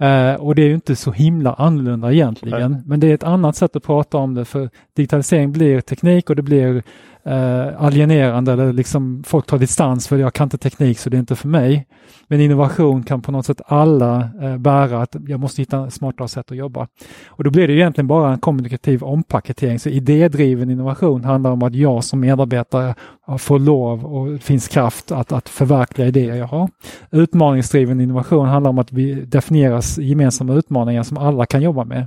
Uh, 0.02 0.34
och 0.34 0.54
det 0.54 0.62
är 0.62 0.66
ju 0.66 0.74
inte 0.74 0.96
så 0.96 1.12
himla 1.12 1.52
annorlunda 1.52 2.12
egentligen. 2.12 2.72
Nej. 2.72 2.80
Men 2.86 3.00
det 3.00 3.06
är 3.10 3.14
ett 3.14 3.22
annat 3.24 3.56
sätt 3.56 3.76
att 3.76 3.82
prata 3.82 4.18
om 4.18 4.34
det 4.34 4.44
för 4.44 4.70
digitalisering 4.96 5.52
blir 5.52 5.80
teknik 5.80 6.30
och 6.30 6.36
det 6.36 6.42
blir 6.42 6.82
eh, 7.28 7.82
alienerande 7.82 8.52
eller 8.52 8.72
liksom 8.72 9.22
folk 9.26 9.46
tar 9.46 9.58
distans 9.58 10.08
för 10.08 10.18
jag 10.18 10.34
kan 10.34 10.46
inte 10.46 10.58
teknik 10.58 10.98
så 10.98 11.10
det 11.10 11.16
är 11.16 11.18
inte 11.18 11.36
för 11.36 11.48
mig. 11.48 11.86
Men 12.28 12.40
innovation 12.40 13.02
kan 13.02 13.22
på 13.22 13.32
något 13.32 13.46
sätt 13.46 13.60
alla 13.66 14.30
eh, 14.42 14.56
bära 14.56 15.02
att 15.02 15.16
jag 15.26 15.40
måste 15.40 15.62
hitta 15.62 15.90
smartare 15.90 16.28
sätt 16.28 16.50
att 16.50 16.56
jobba. 16.56 16.88
Och 17.26 17.44
då 17.44 17.50
blir 17.50 17.68
det 17.68 17.74
egentligen 17.74 18.08
bara 18.08 18.32
en 18.32 18.38
kommunikativ 18.38 19.04
ompaketering. 19.04 19.78
Så 19.78 19.88
idédriven 19.88 20.70
innovation 20.70 21.24
handlar 21.24 21.50
om 21.50 21.62
att 21.62 21.74
jag 21.74 22.04
som 22.04 22.20
medarbetare 22.20 22.94
får 23.38 23.58
lov 23.58 24.04
och 24.04 24.40
finns 24.40 24.68
kraft 24.68 25.12
att, 25.12 25.32
att 25.32 25.48
förverkliga 25.48 26.08
idéer 26.08 26.34
jag 26.34 26.46
har. 26.46 26.70
Utmaningsdriven 27.10 28.00
innovation 28.00 28.48
handlar 28.48 28.70
om 28.70 28.78
att 28.78 28.92
vi 28.92 29.14
definieras 29.14 29.98
gemensamma 29.98 30.54
utmaningar 30.54 31.02
som 31.02 31.18
alla 31.18 31.46
kan 31.46 31.62
jobba 31.62 31.84
med 31.84 32.06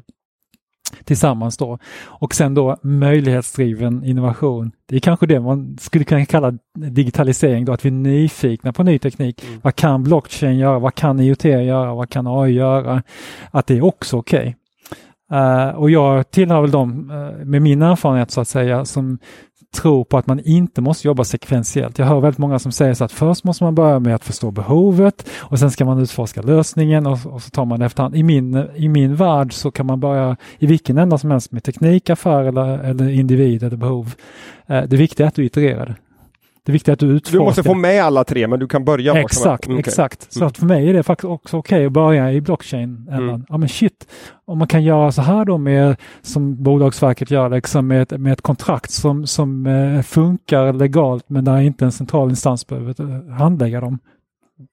tillsammans 1.04 1.58
då. 1.58 1.78
Och 2.06 2.36
sen 2.36 2.54
då 2.54 2.78
möjlighetsdriven 2.84 4.04
innovation. 4.04 4.72
Det 4.86 4.96
är 4.96 5.00
kanske 5.00 5.26
det 5.26 5.40
man 5.40 5.78
skulle 5.80 6.06
kunna 6.06 6.26
kalla 6.26 6.54
digitalisering 6.76 7.66
då, 7.66 7.74
att 7.74 7.86
vi 7.86 7.90
är 7.90 7.94
nyfikna 7.94 8.74
på 8.74 8.84
ny 8.84 9.00
teknik. 9.00 9.44
Mm. 9.44 9.60
Vad 9.64 9.76
kan 9.76 10.04
blockchain 10.04 10.58
göra? 10.58 10.80
Vad 10.80 10.96
kan 10.96 11.20
IoT 11.20 11.44
göra? 11.44 11.94
Vad 11.94 12.10
kan 12.10 12.28
AI 12.28 12.52
göra? 12.52 13.04
Att 13.52 13.68
det 13.68 13.78
är 13.78 13.86
också 13.86 14.18
okej. 14.18 14.40
Okay. 14.40 14.54
Uh, 15.32 15.68
och 15.68 15.90
jag 15.90 16.32
tillhör 16.32 16.62
väl 16.62 16.72
dem 16.72 17.12
uh, 17.12 17.46
med 17.46 17.62
min 17.62 17.82
erfarenhet 17.82 18.32
så 18.32 18.42
att 18.42 18.48
säga 18.48 18.86
som 18.86 19.20
tror 19.72 20.04
på 20.04 20.18
att 20.18 20.28
man 20.28 20.40
inte 20.40 20.82
måste 20.82 21.08
jobba 21.08 21.24
sekventiellt. 21.24 22.00
Jag 22.00 22.06
hör 22.06 22.20
väldigt 22.20 22.38
många 22.38 22.60
som 22.60 22.72
säger 22.72 22.94
så 22.94 23.04
att 23.04 23.12
först 23.12 23.44
måste 23.44 23.64
man 23.64 23.76
börja 23.76 24.00
med 24.00 24.16
att 24.16 24.26
förstå 24.26 24.52
behovet 24.52 25.30
och 25.40 25.60
sen 25.60 25.72
ska 25.72 25.86
man 25.86 26.00
utforska 26.00 26.42
lösningen 26.42 27.08
och, 27.08 27.26
och 27.26 27.42
så 27.42 27.50
tar 27.50 27.66
man 27.66 27.80
det 27.80 27.86
efterhand. 27.86 28.16
I 28.16 28.24
min, 28.24 28.68
I 28.76 28.90
min 28.90 29.16
värld 29.16 29.54
så 29.54 29.72
kan 29.72 29.86
man 29.86 30.00
börja 30.00 30.38
i 30.60 30.66
vilken 30.66 30.98
ända 30.98 31.18
som 31.18 31.32
helst 31.32 31.52
med 31.52 31.64
teknik, 31.64 32.10
affär 32.10 32.44
eller, 32.44 32.78
eller 32.78 33.10
individ 33.10 33.64
eller 33.64 33.78
behov. 33.78 34.16
Eh, 34.68 34.84
det 34.84 34.98
viktiga 34.98 35.26
är 35.26 35.28
att 35.28 35.36
du 35.36 35.46
itererar. 35.46 35.96
Det 36.66 36.72
viktiga 36.72 36.92
är 36.92 36.94
att 36.94 37.00
du 37.00 37.08
utforskar. 37.08 37.40
Du 37.40 37.46
måste 37.46 37.64
få 37.64 37.74
med 37.74 38.04
alla 38.04 38.24
tre 38.24 38.48
men 38.48 38.60
du 38.60 38.68
kan 38.68 38.86
börja 38.86 39.22
Exakt, 39.22 39.66
mm, 39.66 39.78
okay. 39.78 39.90
exakt. 39.90 40.34
Så 40.34 40.40
mm. 40.40 40.48
att 40.48 40.58
för 40.58 40.66
mig 40.66 40.90
är 40.90 40.94
det 40.94 41.04
faktiskt 41.04 41.30
också 41.30 41.58
okej 41.58 41.78
okay 41.78 41.86
att 41.86 41.92
börja 41.92 42.32
i 42.32 42.42
blockchain. 42.42 43.08
Mm. 43.12 43.46
Ja 43.50 43.58
men 43.58 43.70
shit, 43.70 44.08
om 44.46 44.58
man 44.58 44.68
kan 44.68 44.84
göra 44.84 45.12
så 45.12 45.22
här 45.22 45.46
då 45.46 45.58
med 45.58 45.96
som 46.22 46.64
Bolagsverket 46.64 47.32
gör, 47.32 47.50
liksom 47.50 47.88
med, 47.88 48.20
med 48.20 48.34
ett 48.34 48.42
kontrakt 48.42 48.92
som, 48.92 49.28
som 49.28 49.66
eh, 49.66 50.02
funkar 50.02 50.74
legalt 50.74 51.30
men 51.30 51.46
där 51.46 51.62
inte 51.62 51.86
en 51.86 51.92
central 51.92 52.30
instans 52.30 52.68
behöver 52.68 53.32
handlägga 53.32 53.82
dem. 53.82 54.00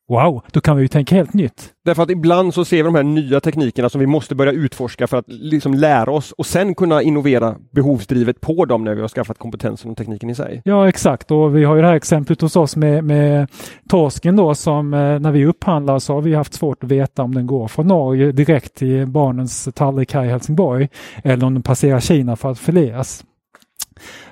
Wow, 0.09 0.43
då 0.53 0.61
kan 0.61 0.77
vi 0.77 0.83
ju 0.83 0.89
tänka 0.89 1.15
helt 1.15 1.35
nytt. 1.35 1.73
Därför 1.85 2.03
att 2.03 2.11
ibland 2.11 2.55
så 2.55 2.65
ser 2.65 2.77
vi 2.77 2.83
de 2.83 2.95
här 2.95 3.03
nya 3.03 3.41
teknikerna 3.41 3.89
som 3.89 4.01
vi 4.01 4.07
måste 4.07 4.35
börja 4.35 4.53
utforska 4.53 5.07
för 5.07 5.17
att 5.17 5.25
liksom 5.29 5.75
lära 5.75 6.11
oss 6.11 6.33
och 6.33 6.47
sen 6.47 6.75
kunna 6.75 7.03
innovera 7.03 7.57
behovsdrivet 7.71 8.41
på 8.41 8.65
dem 8.65 8.85
när 8.85 8.95
vi 8.95 9.01
har 9.01 9.09
skaffat 9.09 9.39
kompetensen 9.39 9.91
och 9.91 9.97
tekniken 9.97 10.31
i 10.31 10.35
sig. 10.35 10.63
Ja 10.65 10.89
exakt 10.89 11.31
och 11.31 11.57
vi 11.57 11.65
har 11.65 11.77
ju 11.77 11.83
det 11.83 11.89
här 11.89 11.95
exemplet 11.95 12.41
hos 12.41 12.57
oss 12.57 12.77
med, 12.77 13.05
med 13.05 13.49
torsken 13.89 14.37
då 14.37 14.55
som 14.55 14.95
eh, 14.95 15.19
när 15.19 15.33
vi 15.33 15.47
upphandlar 15.47 15.99
så 15.99 16.15
har 16.15 16.21
vi 16.21 16.35
haft 16.35 16.55
svårt 16.55 16.85
att 16.85 16.91
veta 16.91 17.23
om 17.23 17.35
den 17.35 17.47
går 17.47 17.69
från 17.69 17.87
Norge 17.87 18.33
direkt 18.33 18.75
till 18.75 19.07
barnens 19.07 19.69
tallrik 19.75 20.15
här 20.15 20.25
i 20.25 20.29
Helsingborg 20.29 20.89
eller 21.25 21.47
om 21.47 21.55
den 21.55 21.63
passerar 21.63 22.01
Kina 22.01 22.37
för 22.37 22.51
att 22.51 22.59
fileras. 22.59 23.25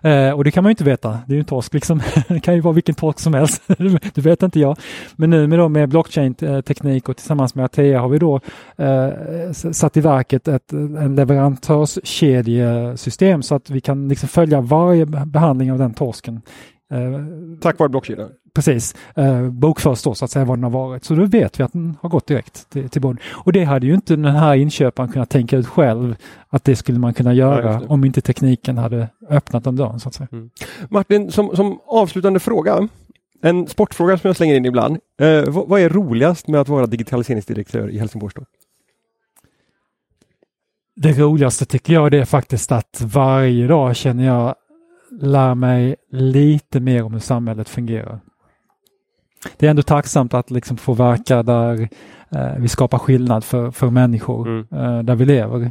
Eh, 0.03 0.31
och 0.31 0.45
det 0.45 0.51
kan 0.51 0.63
man 0.63 0.71
ju 0.71 0.73
inte 0.73 0.85
veta. 0.85 1.19
Det 1.27 1.33
är 1.33 1.35
ju 1.35 1.41
en 1.41 1.45
torsk 1.45 1.75
liksom. 1.75 2.03
det 2.29 2.41
kan 2.41 2.55
ju 2.55 2.61
vara 2.61 2.75
vilken 2.75 2.95
torsk 2.95 3.21
som 3.21 3.35
helst. 3.35 3.63
det 4.15 4.19
vet 4.19 4.43
inte 4.43 4.61
jag. 4.61 4.77
Men 5.17 5.31
nu 5.31 5.47
med, 5.47 5.59
då, 5.59 5.69
med 5.69 5.89
blockchain-teknik 5.89 7.09
och 7.09 7.17
tillsammans 7.17 7.55
med 7.55 7.65
Atea 7.65 8.01
har 8.01 8.09
vi 8.09 8.19
då 8.19 8.41
eh, 8.77 9.09
satt 9.53 9.97
i 9.97 10.01
verket 10.01 10.49
ett 10.49 10.73
en 10.73 11.17
leverantörskedjesystem 11.17 13.43
så 13.43 13.55
att 13.55 13.71
vi 13.71 13.81
kan 13.81 14.09
liksom 14.09 14.29
följa 14.29 14.61
varje 14.61 15.07
behandling 15.07 15.73
av 15.73 15.79
den 15.79 15.95
torsken 15.95 16.43
Tack 17.61 17.79
vare 17.79 17.89
blockkedjan? 17.89 18.31
Precis, 18.55 18.95
eh, 19.17 19.51
bokförs 19.51 20.03
då 20.03 20.15
så 20.15 20.25
att 20.25 20.31
säga 20.31 20.45
vad 20.45 20.59
den 20.59 20.65
har 20.65 20.71
varit. 20.71 21.05
Så 21.05 21.15
då 21.15 21.25
vet 21.25 21.61
vi 21.61 21.65
att 21.65 21.73
den 21.73 21.97
har 22.01 22.09
gått 22.09 22.27
direkt 22.27 22.71
till, 22.71 22.89
till 22.89 23.03
bonden. 23.03 23.25
Och 23.33 23.53
det 23.53 23.65
hade 23.65 23.87
ju 23.87 23.95
inte 23.95 24.17
den 24.17 24.25
här 24.25 24.55
inköparen 24.55 25.13
kunnat 25.13 25.31
tänka 25.31 25.57
ut 25.57 25.67
själv 25.67 26.17
att 26.49 26.65
det 26.65 26.77
skulle 26.77 26.99
man 26.99 27.15
kunna 27.15 27.35
göra 27.35 27.73
ja, 27.73 27.83
om 27.89 28.05
inte 28.05 28.21
tekniken 28.21 28.79
hade 28.79 29.09
öppnat 29.29 29.65
den 29.65 29.77
dörren. 29.77 30.01
Så 30.01 30.09
att 30.09 30.15
säga. 30.15 30.29
Mm. 30.33 30.51
Martin, 30.89 31.31
som, 31.31 31.57
som 31.57 31.81
avslutande 31.87 32.41
fråga, 32.41 32.89
en 33.43 33.67
sportfråga 33.67 34.19
som 34.19 34.29
jag 34.29 34.37
slänger 34.37 34.55
in 34.55 34.65
ibland. 34.65 34.99
Eh, 35.21 35.45
vad, 35.49 35.69
vad, 35.69 35.81
är 35.81 35.89
roligast 35.89 36.49
med 36.49 36.61
att 36.61 36.69
vara 36.69 36.87
digitaliseringsdirektör 36.87 37.91
i 37.91 37.99
Helsingborg? 37.99 38.33
Då? 38.37 38.45
Det 40.97 41.13
roligaste 41.13 41.65
tycker 41.65 41.93
jag 41.93 42.11
det 42.11 42.19
är 42.19 42.25
faktiskt 42.25 42.73
att 42.73 43.03
varje 43.05 43.67
dag 43.67 43.97
känner 43.97 44.27
jag 44.27 44.55
lär 45.11 45.55
mig 45.55 45.97
lite 46.11 46.81
mer 46.81 47.03
om 47.03 47.13
hur 47.13 47.21
samhället 47.21 47.69
fungerar. 47.69 48.21
Det 49.57 49.67
är 49.67 49.71
ändå 49.71 49.83
tacksamt 49.83 50.35
att 50.35 50.51
liksom 50.51 50.77
få 50.77 50.93
verka 50.93 51.43
där 51.43 51.89
eh, 52.31 52.55
vi 52.59 52.69
skapar 52.69 52.99
skillnad 52.99 53.45
för, 53.45 53.71
för 53.71 53.91
människor 53.91 54.49
mm. 54.49 54.67
eh, 54.71 55.03
där 55.03 55.15
vi 55.15 55.25
lever. 55.25 55.71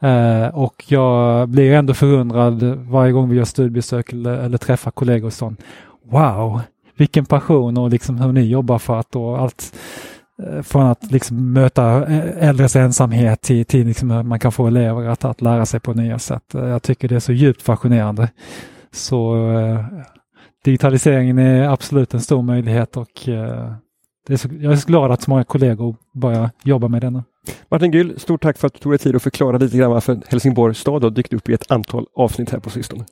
Eh, 0.00 0.46
och 0.54 0.84
jag 0.88 1.48
blir 1.48 1.72
ändå 1.72 1.94
förundrad 1.94 2.62
varje 2.90 3.12
gång 3.12 3.30
vi 3.30 3.36
gör 3.36 3.44
studiebesök 3.44 4.12
eller, 4.12 4.34
eller 4.34 4.58
träffar 4.58 4.90
kollegor 4.90 5.26
och 5.26 5.32
sånt. 5.32 5.62
Wow, 6.10 6.60
vilken 6.96 7.24
passion 7.24 7.78
och 7.78 7.90
liksom 7.90 8.20
hur 8.20 8.32
ni 8.32 8.40
jobbar 8.40 8.78
för 8.78 9.00
att 9.00 9.16
och 9.16 9.40
allt 9.40 9.74
från 10.62 10.86
att 10.86 11.12
liksom 11.12 11.52
möta 11.52 12.06
äldres 12.06 12.76
ensamhet 12.76 13.40
till, 13.40 13.64
till 13.64 13.86
liksom 13.86 14.10
hur 14.10 14.22
man 14.22 14.38
kan 14.38 14.52
få 14.52 14.66
elever 14.66 15.08
att, 15.08 15.24
att 15.24 15.40
lära 15.40 15.66
sig 15.66 15.80
på 15.80 15.92
nya 15.92 16.18
sätt. 16.18 16.54
Eh, 16.54 16.64
jag 16.64 16.82
tycker 16.82 17.08
det 17.08 17.14
är 17.14 17.20
så 17.20 17.32
djupt 17.32 17.62
fascinerande. 17.62 18.30
Så 18.90 19.50
eh, 19.50 19.84
digitaliseringen 20.64 21.38
är 21.38 21.68
absolut 21.68 22.14
en 22.14 22.20
stor 22.20 22.42
möjlighet 22.42 22.96
och 22.96 23.28
eh, 23.28 23.72
är 24.28 24.36
så, 24.36 24.48
jag 24.60 24.72
är 24.72 24.76
så 24.76 24.88
glad 24.88 25.10
att 25.10 25.22
så 25.22 25.30
många 25.30 25.44
kollegor 25.44 25.96
börjar 26.14 26.50
jobba 26.64 26.88
med 26.88 27.00
denna. 27.00 27.24
Martin 27.68 27.92
Gyll, 27.92 28.20
stort 28.20 28.42
tack 28.42 28.58
för 28.58 28.66
att 28.66 28.74
du 28.74 28.78
tog 28.80 28.92
dig 28.92 28.98
tid 28.98 29.16
att 29.16 29.22
förklara 29.22 29.58
lite 29.58 29.78
grann 29.78 29.90
varför 29.90 30.20
Helsingborgs 30.28 30.78
stad 30.78 31.02
har 31.02 31.10
dykt 31.10 31.32
upp 31.32 31.48
i 31.48 31.52
ett 31.52 31.70
antal 31.70 32.06
avsnitt 32.16 32.50
här 32.50 32.58
på 32.58 32.70
sistone. 32.70 33.04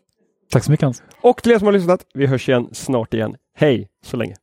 Tack 0.53 0.65
så 0.65 0.71
mycket 0.71 0.85
Hans. 0.85 1.03
Och 1.21 1.43
till 1.43 1.53
er 1.53 1.59
som 1.59 1.67
har 1.67 1.73
lyssnat, 1.73 2.01
vi 2.15 2.27
hörs 2.27 2.49
igen 2.49 2.69
snart 2.73 3.15
igen. 3.15 3.37
Hej 3.57 3.89
så 4.05 4.17
länge! 4.17 4.35